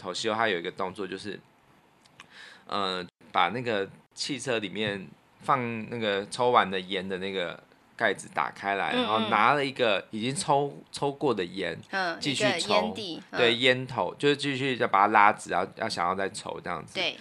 [0.00, 1.38] ，Toshio 他有一个动作就是。
[2.70, 5.06] 呃，把那个汽车里面
[5.42, 7.60] 放那个抽完的烟的那个
[7.96, 16.94] 盖子打开来，嗯嗯，然后拿了一个已经抽抽过的烟，嗯，继续抽，嗯、对，烟头就是继续要把它拉直，然后要想要再抽这样子。
[16.94, 17.16] 对，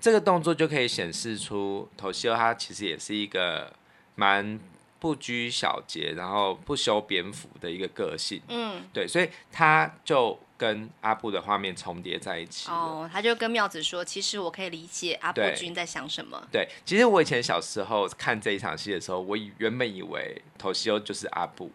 [0.00, 3.72] 这个动作就可以显示出 Toshio 他其实也是一个
[4.16, 4.58] 蛮
[4.98, 8.42] 不拘小节，然后不修边幅的一个个性。
[8.48, 10.38] 嗯，对，所以他就。
[10.60, 21.72] 跟阿布的画面重叠在一起哦，他就跟妙子说：“其实我可以理解阿布君在想什么。”对，其实我以前小时候看这一场戏的时候，我原本以为 Toshio 就是阿布。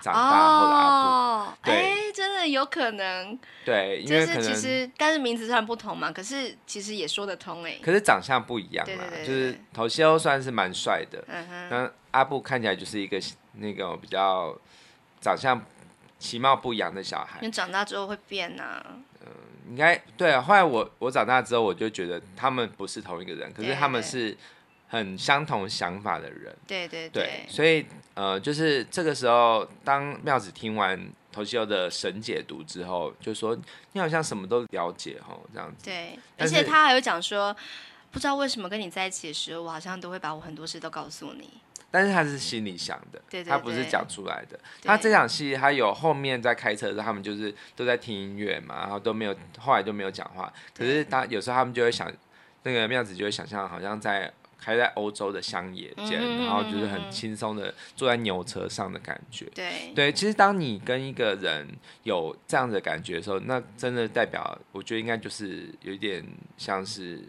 [0.00, 1.08] 长大后的阿布。
[1.08, 3.36] 哦，哎、欸，真的有可能。
[3.64, 7.78] 对，就是其实，但是名字虽然不同嘛，可是其实也说得通哎。
[7.82, 13.20] 可是长相不一样嘛，就是头西欧算是蛮帅的，嗯哼，那阿布看起来就是一个
[13.54, 14.56] 那个比较
[15.20, 15.60] 长相
[16.20, 17.40] 其貌不扬的小孩。
[17.42, 18.86] 你长大之后会变呐、啊？
[19.22, 19.26] 嗯，
[19.70, 20.40] 应该对啊。
[20.40, 24.36] 后来我我长大之后，我就觉得他们不是同一个人，可是他们是
[24.86, 26.56] 很相同想法的人。
[26.68, 31.10] 对对对，对，所以呃，就是这个时候，当妙子听完。
[31.32, 33.56] 头西欧的神解读之后，就说
[33.92, 35.84] 你好像什么都了解哦，这样子。
[35.84, 37.56] 对，而且他还有讲说，
[38.10, 41.48] 不知道为什么跟你在一起的时候，我好像都会把我很多事都告诉你。
[41.90, 44.58] 但是他是心里想的，对对对，他不是讲出来的。
[44.82, 50.52] 他这场戏，他有后面在开车的时候，他们就是都在听音乐嘛，然后都没有，后来就没有讲话。
[50.76, 52.10] 可是他有时候他们就会想，
[52.62, 54.32] 那个妙子就会想象，好像在。
[54.62, 59.46] 开在欧洲的乡野间，嗯，然后就是很轻松的坐在牛车上的感觉。
[59.54, 61.66] 对对，其实当你跟一个人
[62.02, 66.22] 有这样的感觉的时候，那真的代表，我觉得应该就是有一点
[66.58, 67.24] 像是，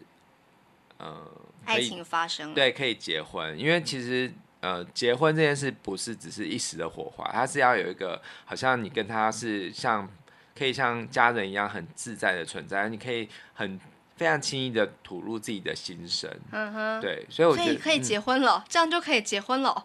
[0.97, 1.26] 呃，
[1.64, 2.53] 爱情发生。
[2.53, 4.30] 对，可以结婚，因为其实
[4.62, 10.09] 呃，结婚这件事不是只是一时的火花，它是要有一个，好像你跟他是像
[10.57, 13.80] 可以像家人一样很自在的存在，你可以很。
[14.18, 19.84] 非常轻易的吐露自己的心声，嗯哼，对，所以我觉得可以结婚了，嗯，这样就可以结婚了。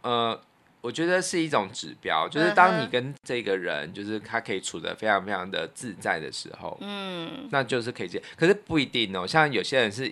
[0.00, 0.40] 呃，
[0.80, 8.22] 我觉得是一种指标，就是当你跟这个人，就是他可以处得非常非常的自在的时候，嗯，那就是可以结。
[8.38, 10.10] 可是不一定哦，像有些人是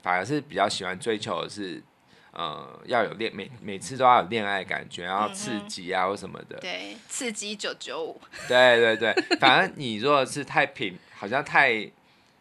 [0.00, 1.82] 反而是比较喜欢追求的是，
[2.32, 11.90] 呃，要有恋每每次都要有恋爱感觉，然后刺激啊或什么的，对，刺激九九五，对对对， 反正你如果是太平，好像太。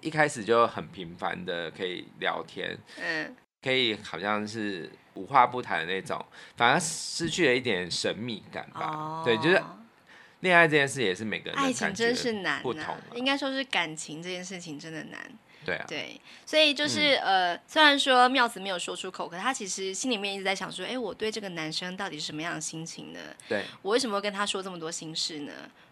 [0.04, 6.26] 一开始就很频繁的可以聊天，嗯，可以好像是无话不谈的那种，
[6.58, 8.80] 反而失去了一点神秘感吧。
[8.82, 9.62] 哦、对，就是
[10.40, 15.32] 恋爱这件事也是每个爱情真是难，不同应该说是感情这件事情真的难。
[15.66, 23.20] 对啊，对，所以就是、嗯、呃，虽然说妙子没有说出口，可他其实心里面一直在想说，哎，我对这个男生到底是什么样的心情呢？
[23.48, 25.52] 对，我为什么会跟他说这么多心事呢？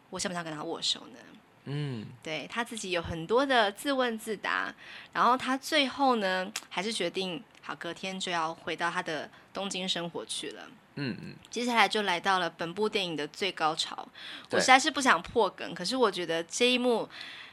[0.10, 1.20] 我想不想跟他握手呢？
[1.66, 4.74] 嗯，对，他自己有很多的自问自答，
[5.14, 10.64] 然后他最后呢，还是决定好，隔天就要回到他的东京生活去了。
[10.96, 14.08] 嗯嗯，接下来就来到了本部电影的最高潮。
[14.50, 17.08] 我实在是不想破梗，可是我觉得这一幕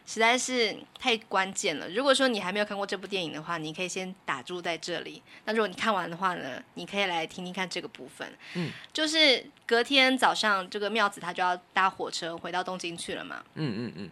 [0.06, 1.88] 实在是太关键了。
[1.90, 5.20] 如果说你还没有看过这部电影的话，你可以先打住在这里。
[5.44, 8.26] 那如果你看完的话呢，你可以来听听看这个部分。
[8.54, 13.42] 嗯，就是隔天早上，这个妙子他就要搭火车回到东京去了嘛。
[13.54, 14.10] 嗯嗯嗯。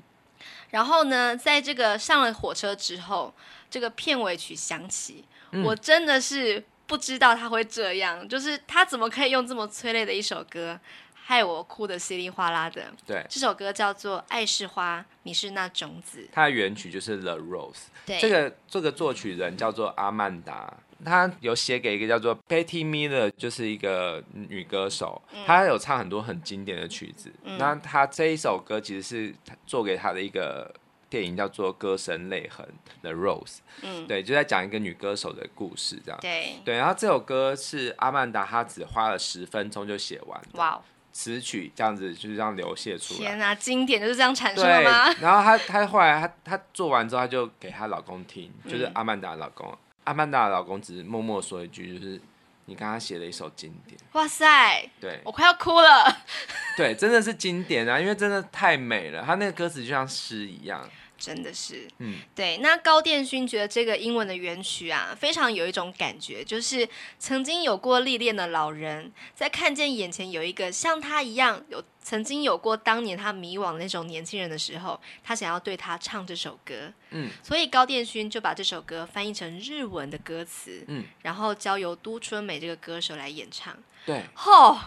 [0.71, 3.33] 然后呢，在这个上了火车之后，
[3.71, 10.79] 这个片尾曲响起，嗯，我真的是不知道他会这样，就是他怎么可以用这么催泪的一首歌。
[11.27, 12.93] 害我哭的稀里哗啦的。
[13.07, 16.21] 对，这首歌叫做《爱是花，你是那种子》。
[16.31, 17.85] 它的原曲就是 The Rose。
[18.05, 20.71] 对，这个这个作曲人叫做阿曼达，
[21.03, 27.33] 他有写给一个叫做 Patty Miller，就是一个女歌手，她、嗯、有唱很多很经典的曲子。
[27.43, 29.35] 嗯、那他这一首歌其实是
[29.67, 30.75] 做给他的一个
[31.09, 32.67] 电影，叫做《歌声泪痕》
[33.01, 33.61] The Rose。
[33.81, 36.21] 嗯，对，就在讲一个女歌手的故事，这样。
[36.21, 40.39] 对对，然后这首歌是阿曼达，她只花了十分钟就写完。
[40.57, 40.83] 哇。
[41.15, 43.21] 词曲这样子就是这样流泻出来。
[43.21, 45.15] 天哪，经典就是这样产生的吗？
[45.21, 49.67] 然后她她后来她她做完之后，她就给她老公听，就是阿曼达的老公。
[49.71, 52.21] 嗯、阿曼达的老公只是默默说一句，就是
[52.65, 53.97] 你刚刚写了一首经典。
[54.15, 54.91] 哇塞！
[55.01, 56.19] 对，我快要哭了。
[56.77, 60.87] 对，真的是经典啊，因为真的太美了，他那个歌词就像诗一样。
[61.17, 62.59] 真的是，嗯，对。
[62.59, 66.89] 那高电勋觉得这个英文的原曲啊，非常有一种感觉，就是
[67.19, 84.79] 曾经有过历练的老人，在看见眼前有一个像他一样有曾经有过当年他迷惘的那种年轻人的时候，他想要对他唱这首歌，嗯，所以高电勋就把这首歌翻译成日文的歌词，嗯，然后交由都春美这个歌手来演唱，对，吼。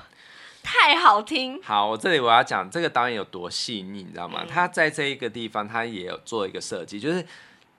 [0.68, 1.58] 太好听！
[1.64, 4.42] 好，我这里我要讲这个导演有多细腻，你知道吗？
[4.42, 7.26] 嗯、他在这一个地方，他也有做一个设计，就是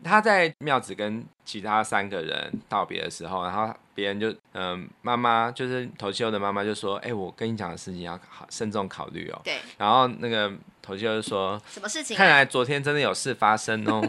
[0.03, 9.59] 他在妙子跟其他三个人道别的时候，然后别人就嗯，妈妈就是头西欧的妈妈就说：“哎、欸，我跟你讲的事情要好慎重考虑哦。”对。
[9.77, 14.01] 然后那个头西欧就说：“什么事情、啊？”看来昨天真的有事发生哦。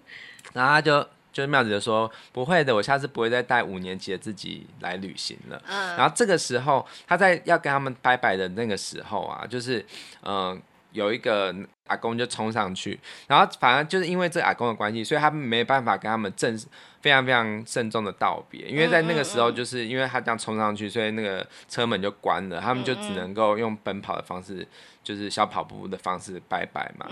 [0.54, 1.06] 然后他就。
[1.32, 5.62] 就是妙子就说不会的，我下次不会再带五年级的自己来旅行了。
[5.66, 9.78] 嗯，然后这个时候他在要跟他们拜拜的那个时候啊，就是
[10.22, 10.58] 嗯、呃，
[10.92, 11.54] 有一个
[11.88, 16.56] 阿公就冲上去，然后反正就是因为这阿公的关系，所以他们没办法跟他们正
[17.00, 24.66] 非常非常慎重的道别，因为在那个时候就是因为他这样冲上去，所以那个车门就关了，他们就只能够用奔跑的方式，
[25.02, 27.06] 就是小跑步的方式拜拜嘛。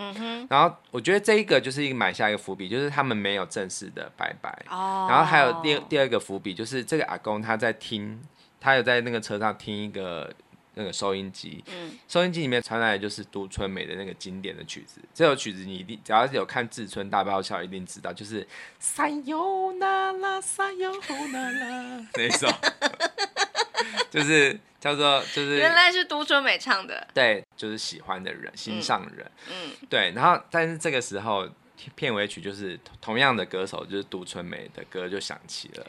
[0.49, 4.57] 然后我觉得这一个就是一个埋下一个伏笔，就是他们没有正式的拜拜。
[4.69, 8.21] 然后还有第第二个伏笔，就是这个阿公他在听，
[8.61, 10.33] 他有在那个车上听一个。
[10.81, 14.99] 那个收音机，嗯，收音机里面传来的就是都春美的那个经典的曲子。
[15.13, 18.47] 这首曲子你一定只要是有看志村大爆笑，一定知道，就是
[18.79, 20.91] 撒哟那拉撒哟
[21.31, 22.49] 那拉那一首，
[24.11, 30.13] 就是叫做就是原来是都春美唱的，对，就是喜欢的人，心上人，嗯，对。
[30.17, 31.47] 然后但是这个时候
[31.95, 35.87] 片尾曲就是同样的歌手，就是都春美的歌就响起了。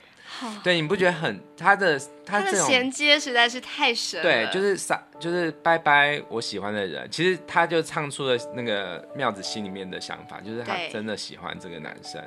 [0.64, 4.24] 对，你不觉得很他的他这种衔接实在是太神了。
[4.24, 7.08] 对，就是撒，就是拜拜我喜欢的人。
[7.12, 12.20] 其实他就唱出了那个妙子心里面的想法，就是他真的喜欢这个男生。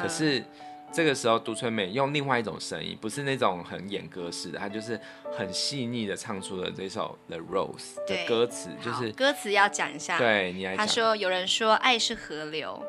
[0.00, 0.42] 可是
[0.90, 4.98] 这个时候，独春美用另外一种声音，不是那种很演歌式的，他就是
[5.36, 8.70] 很细腻的唱出了这首《The Rose》的歌词。
[8.82, 10.16] 就是歌词要讲一下。
[10.16, 10.86] 对，你来讲。
[10.86, 12.82] 他说：“有人说爱是河流，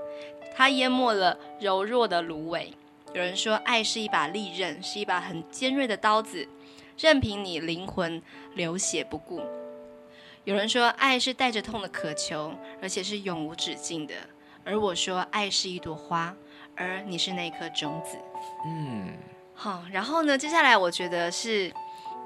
[0.55, 2.73] 它淹没了柔弱的芦苇。”
[3.13, 6.47] 有人说，爱是一把利刃，是一把很尖锐的刀子，
[6.97, 8.21] 任凭你灵魂
[8.53, 9.41] 流血不顾。
[10.43, 14.13] 有人说，爱是带着痛的渴求，而且是永无止境的。
[14.63, 16.35] 而我说，爱是一朵花，
[16.75, 18.17] 而你是那颗种子。
[18.65, 19.13] 嗯，
[19.55, 19.83] 好。
[19.91, 21.71] 然后呢，接下来我觉得是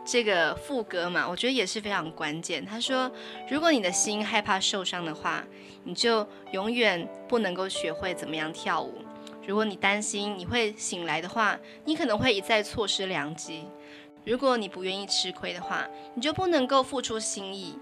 [0.06, 2.66] 这个副歌嘛，我觉得也是非常关键。
[2.66, 3.10] 他说，
[3.50, 5.44] 如果你的心害怕受伤的话，
[5.84, 9.03] 你就永远不能够学会怎么样跳舞。
[9.46, 13.66] 如果你担心你会醒来的话，你可能会一再错失良机；
[14.26, 15.86] 如果你不愿意吃亏的话，
[16.16, 17.74] 你就不能够付出心意；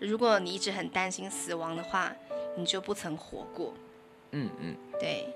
[0.00, 2.12] 如果你一直很担心死亡的话，
[2.56, 3.72] 你就不曾活过。
[4.32, 5.26] 嗯嗯，对，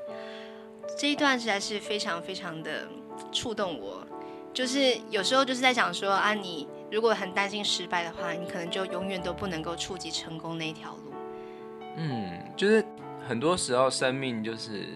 [0.99, 2.89] 这一段实在是非常非常的
[3.31, 4.05] 触动我。
[4.53, 11.13] 就是有时候就是在想说啊，你如果很担心失败的话，你可能就永远都不能够触及成功那一条路。
[11.97, 12.85] 嗯，就是
[13.29, 14.89] 很多时候生命就是。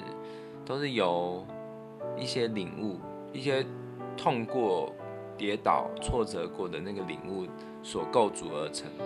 [0.67, 1.47] 都是由
[2.19, 2.99] 一些领悟、
[3.33, 3.65] 一些
[4.17, 4.93] 痛过、
[5.39, 7.47] 跌倒、挫折过的那个领悟
[7.83, 9.05] 所构筑而成的。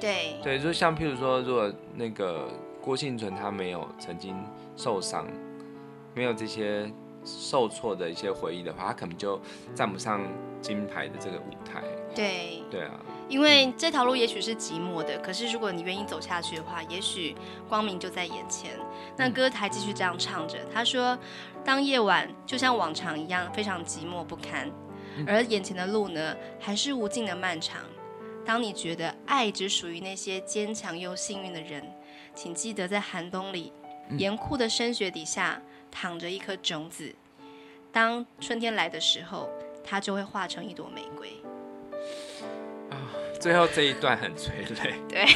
[0.00, 2.48] 对对，就像譬如说，如果那个
[2.80, 4.34] 郭庆存他没有曾经
[4.74, 5.26] 受伤，
[6.14, 6.90] 没有这些
[7.24, 9.38] 受挫的一些回忆的话，他可能就
[9.74, 10.22] 站不上
[10.60, 11.84] 金牌的这个舞台。
[12.14, 13.00] 对对啊。
[13.32, 17.34] 因为这条路也许是寂寞的，可是如果你愿意走下去的话，也许
[17.66, 18.72] 光明就在眼前。
[19.16, 21.18] 那歌还继续这样唱着，他说
[21.64, 24.70] ：“当夜晚就像往常一样非常寂寞不堪，
[25.26, 27.80] 而眼前的路呢，还是无尽的漫长。
[28.44, 31.82] 当你觉得爱只属于那些坚强又幸运的人，
[32.34, 33.72] 请记得在寒冬里，
[34.18, 37.14] 严酷的深雪底下躺着一颗种子。
[37.90, 39.48] 当春天来的时候，
[39.82, 41.32] 它就会化成一朵玫瑰。”
[43.42, 45.26] 最后这一段很催泪，对，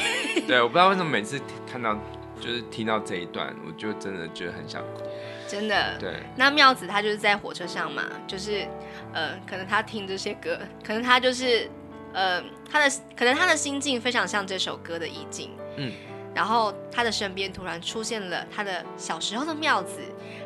[0.47, 1.37] 对，我不知道为什么每次
[1.69, 1.93] 看到
[2.39, 5.03] 就是听到这一段，我就真的觉得很想哭，
[5.45, 5.97] 真的。
[5.99, 8.65] 对，那妙子他就是在火车上嘛，就是
[9.13, 11.69] 呃，可能他听这些歌，可能他就是
[12.13, 12.41] 呃，
[12.71, 15.91] 他的可能他的心境非常像这首歌的意境，嗯，
[16.33, 19.99] 然后他的身边突然出现了他的小时候的妙子，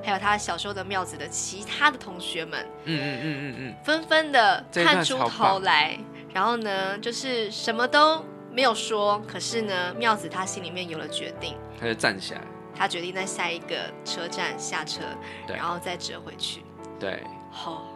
[0.04, 5.96] 还有他小时候的妙子的其他的同学们，嗯嗯嗯嗯嗯，纷纷的探出头来。
[6.34, 12.42] 然后呢，就是什么都没有说，可是呢，妙子他心里面有了决定，他就站起来，
[12.76, 13.76] 他决定在下一个
[14.06, 15.02] 车站下车，
[15.46, 16.64] 对，然后再折回去。
[17.00, 17.88] 对，好，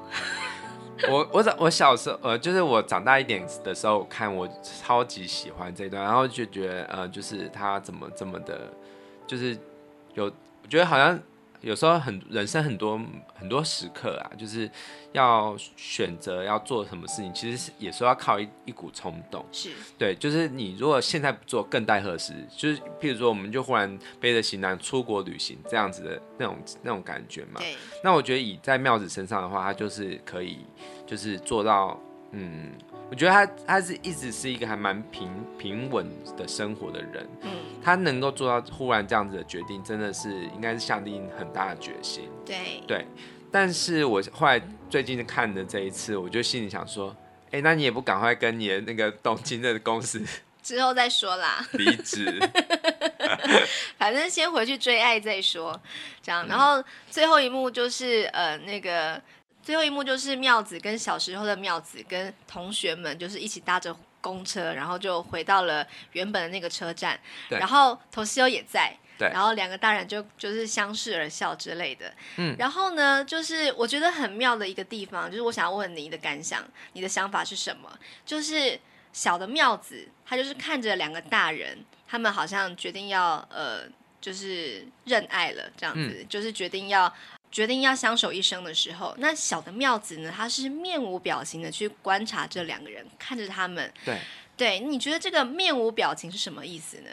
[1.10, 8.74] 我我长我小时候呃，就是我长大一点的时候看，我超级喜欢这段，然后就觉得呃，就是他怎么这么的，
[9.26, 9.58] 就是
[10.14, 11.20] 有，我觉得好像。
[11.66, 13.02] 有时候很人生很多
[13.34, 14.70] 很多时刻啊，就是
[15.14, 19.44] 要选择要做什么事情，其实也是要靠一一股冲动。
[19.52, 22.34] 是对，就是你如果现在不做，更待何时？
[22.56, 27.60] 就是譬如说，我们就忽然背着行囊出国旅行，这样子的那种那种感觉嘛。
[27.60, 27.76] 对。
[28.04, 30.60] 那我觉得以在妙子身上的话，他就是可以，
[31.08, 32.00] 就是做到，
[32.32, 32.72] 嗯。
[33.10, 35.30] 我觉得他他是一直是一个还蛮平
[35.60, 37.52] 平稳的生活的人，嗯，
[37.84, 43.06] 他能够做到忽然这样子的决定，真的是应该是下定很大的决心，对对。
[43.52, 47.16] 但是我后来最近看的这一次，我就心里想说，
[47.52, 50.22] 哎，那你也不赶快跟你的那个东京的公司
[50.64, 52.40] 之后再说啦，离职，
[53.98, 55.80] 反正先回去追爱再说，
[56.24, 56.48] 这样。
[56.48, 59.22] 然后最后一幕就是呃那个。
[59.66, 67.20] 最后一幕就是妙子跟小时候的妙子跟同学们，就是一起搭着公车，然后就回到了原本的那个车站。
[67.50, 68.96] 对然后 Toshio 也在。
[69.18, 69.28] 对。
[69.30, 72.14] 然后两个大人就就是相视而笑之类的。
[72.36, 72.56] 嗯。
[72.60, 76.64] 然后呢，就是我觉得很妙的一个地方，就是我想要问你的感想，
[76.94, 77.92] 你的想法是什么？
[78.24, 78.80] 就是
[79.14, 83.82] 小的妙子，他就是看着两个大人，他们好像决定要呃，
[84.22, 87.12] 就是认爱了这样子，嗯、就是决定要。
[87.56, 90.30] 决定要相守一生的时候，那小的妙子呢？
[90.30, 93.90] 他是面无表情的去观察这两个人，看着他们。
[94.04, 94.20] 对，
[94.58, 97.10] 对，你觉得这个面无表情是什么意思呢？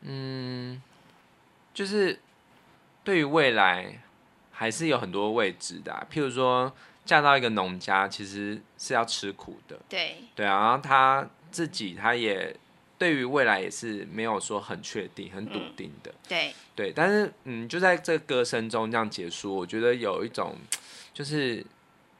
[0.00, 0.82] 嗯，
[1.74, 2.18] 就是
[3.04, 4.00] 对于未来
[4.52, 6.06] 还是有很多未知的啊。
[6.10, 6.74] 譬如说，
[7.04, 9.78] 嫁到一个农家，其实是要吃苦的。
[9.86, 12.56] 对，对啊，然后他自己他也。
[13.02, 16.10] 对于未来也是没有说很确定、很笃定的。
[16.12, 20.54] 嗯、对对，但是嗯，就在这个歌声中这样结束，我觉得有一种
[21.12, 21.66] 就是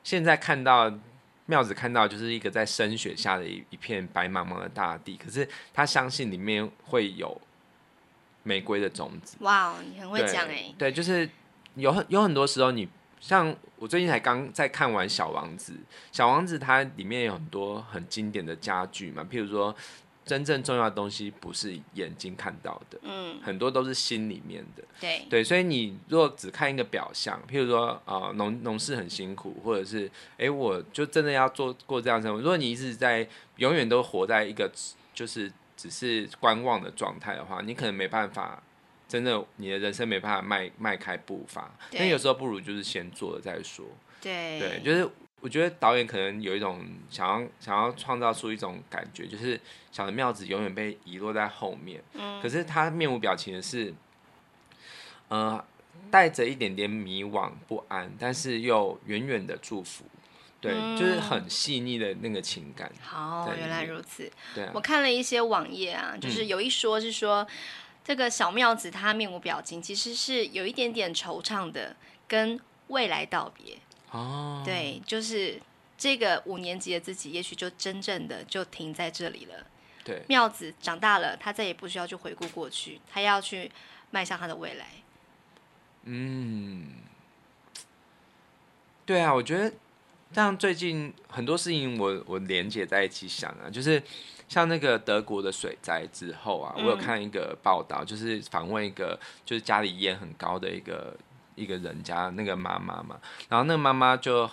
[0.02, 0.92] 现在看到
[1.46, 7.40] 妙子看到就是一个在深雪下的一一片白茫茫的大地，可是他相信里面会有
[8.42, 9.36] 玫瑰的种子。
[9.38, 10.74] 哇，你很会讲哎。
[10.76, 11.30] 对，就是
[11.76, 12.88] 有很有很多时候，你
[13.20, 15.74] 像我最近才刚在看完《小王子》，
[16.10, 19.72] 《小王子》它里面有很多很经典的家具嘛，譬如说。
[20.32, 32.38] 真正重要的东西不是眼睛看到的，嗯，很多都是心里面的，对对，所以你如果只看一个表象，譬如说，呃，农农事很辛苦，或者是，哎，我就真的要做过这样生活。
[32.38, 34.72] 如果你一直在永远都活在一个
[35.12, 38.62] 就是只是观望的状态的话，你可能没办法，
[39.06, 41.70] 真的你的人生没办法迈迈开步伐。
[41.90, 43.84] 那有时候不如就是先做了再说，
[44.22, 45.06] 对对，就是。
[45.43, 53.93] 我觉得导演可能有一种想要想要创造出一种感觉，就是小的妙子永远被遗落在后面，嗯，可是他面无表情的是，
[55.26, 55.62] 呃，
[56.12, 60.05] 带着一点点迷惘不安，但是又远远的祝福，
[60.61, 62.93] 对，嗯、就是很细腻的那个情感。
[63.01, 64.30] 好，原来如此。
[64.55, 67.47] 对、啊，我看了一些网页啊，就是有一说是说，嗯、
[68.05, 71.97] 这个小妙子他面无表情，其实是有一点点惆怅的，
[72.28, 73.78] 跟未来道别。
[74.12, 75.58] 哦，对，就是
[75.96, 79.66] 这个五年级的自己，也许就真正的就停在这里了。
[80.04, 83.70] 对，妙子长大了，他再也不需要去回顾过去，他要去
[84.10, 84.86] 迈向他的未来。
[86.02, 86.88] 嗯，
[89.06, 89.72] 对啊，我觉得
[90.32, 94.02] 像最近很多事情我，我我连接在一起想啊，就是
[94.46, 101.16] 像那个德国的水灾之后啊，嗯、我有看一个报道，就是访问一个就是家里烟很高的一个。
[101.55, 104.48] 一个人家那个妈妈嘛，然后那个妈妈就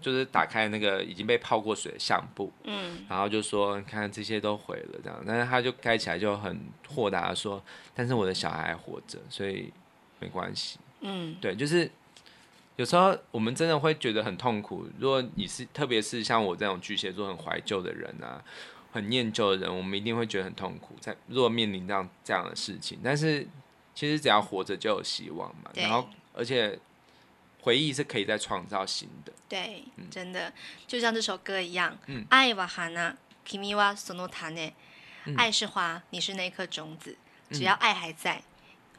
[0.00, 7.62] 就是打开那个已经被泡过水的相簿，嗯，然后就说你看这些都毁了这样，但是他就开起来就很豁达的说，
[7.94, 9.70] 但是我的小孩还活着，所以
[10.18, 11.90] 没关系，嗯，对，就是
[12.76, 18.42] 有时候我们真的会觉得很痛苦，如果你是特别是像我这种巨蟹座很怀旧的人啊，
[18.92, 23.46] 很念旧的人，我们一定会觉得很痛苦，在如果面临这样这样的事情，但是
[23.94, 26.08] 其实只要活着就有希望嘛，然后。
[26.33, 26.79] 而且
[27.61, 29.33] 回忆是可以再创造新的。
[29.47, 30.51] 对，嗯、真的
[30.87, 31.97] 就像这首歌一样。
[32.07, 32.25] 嗯。
[32.29, 33.15] 爱は花、
[33.45, 34.73] 君はその种。
[35.37, 37.17] 爱是花，你是那颗种子。
[37.49, 38.43] 只要爱还在，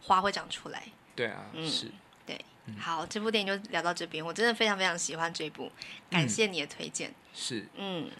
[0.02, 0.82] 花会长出来。
[1.14, 1.92] 对啊，嗯、是。
[2.26, 2.44] 对，
[2.78, 4.24] 好，这部电影就聊到这边。
[4.24, 5.70] 我真的非常非常喜欢这部，
[6.10, 7.10] 感谢你的推荐。
[7.10, 7.68] 嗯、是。
[7.76, 8.10] 嗯，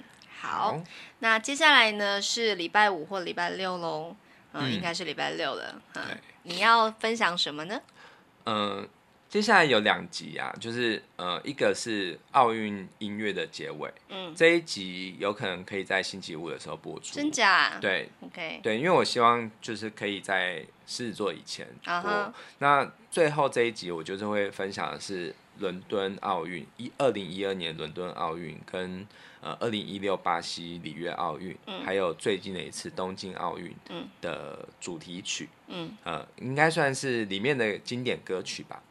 [0.41, 0.73] 好。
[0.73, 0.85] 好，
[1.19, 4.15] 那接下来呢是礼拜五或礼拜六喽？
[4.53, 5.83] 嗯，嗯应该是礼拜六了。
[5.95, 6.05] 嗯。
[6.07, 7.81] 对你要分享什么呢？
[8.45, 8.89] 嗯。
[9.32, 17.78] 接下来有两集啊，就是呃，一个是奥运音乐的结尾，嗯，这一集有可能可以在星期五的时候播出，真假？
[17.80, 21.94] 对，OK，对，因为我希望就是可以在狮子座以前播。
[21.94, 22.34] Uh huh.
[22.58, 29.08] 那最后这一集我就是会分享的是伦敦奥运一二零一二年伦敦奥运跟
[29.40, 33.74] 呃二零一六巴西里约奥运，嗯、还有最近的一次东京奥运
[34.20, 38.84] 的主题曲，嗯，呃，应该算是里面的经典歌曲吧。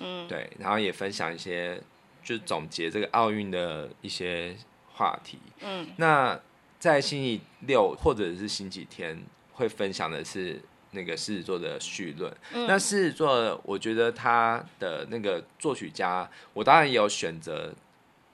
[0.00, 1.80] 嗯，对，然后也分享一些，
[2.22, 4.56] 就是总结这个奥运的一些
[4.94, 5.38] 话题。
[5.60, 6.40] 嗯，那
[6.78, 9.22] 在星期六或者是星期天
[9.52, 10.60] 会分享的是
[10.92, 12.34] 那个狮子座的序论。
[12.52, 17.74] 嗯，那狮子座，我觉得他的那个作曲家，我当然也有选择，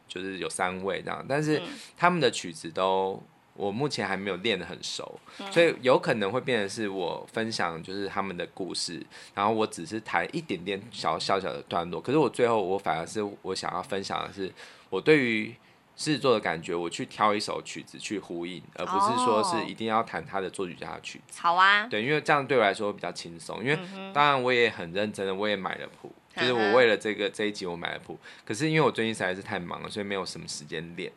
[0.07, 1.61] 就是有三位这样，但是
[1.97, 3.23] 他们的曲子都。
[3.57, 9.01] 我目前还没有练得很熟，嗯、所以有可能会变成是我分享就是他们的故事，
[9.33, 14.53] 然后我只是弹一点点小小小的段落，可是我最后我反而是我想要分享的是
[14.91, 15.55] 我对于
[15.97, 21.41] 狮子座的感觉，我去挑一首曲子去呼应，而不是说是一定要弹他的作曲家的曲子。
[21.41, 23.79] 好啊，对，因为这样对我来说比较轻松，因为
[24.13, 31.13] 当然我也很认真的，我也买了谱，就是我为了这个这一集我买了谱，可是因为我最近实在是太忙了，所以没有什么时间练。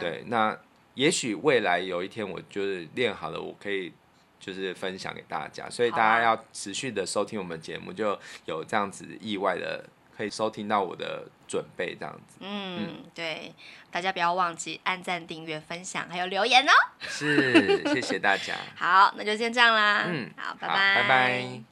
[0.00, 0.56] 对，那。
[0.94, 3.92] 也许未来有一天我就是练好了，我可以
[4.38, 9.84] 就是分享给大家，所以大家要持续的收听我们节目，就有这样子意外的
[10.16, 12.36] 可以收听到我的准备这样子。
[12.40, 13.54] 嗯，嗯对，
[13.90, 16.72] 大家不要忘记按赞、订阅、分享，还有留言哦。
[17.00, 18.54] 是，谢谢大家。
[18.76, 20.04] 好，那就先这样啦。
[20.06, 21.71] 嗯，好，拜拜，拜拜。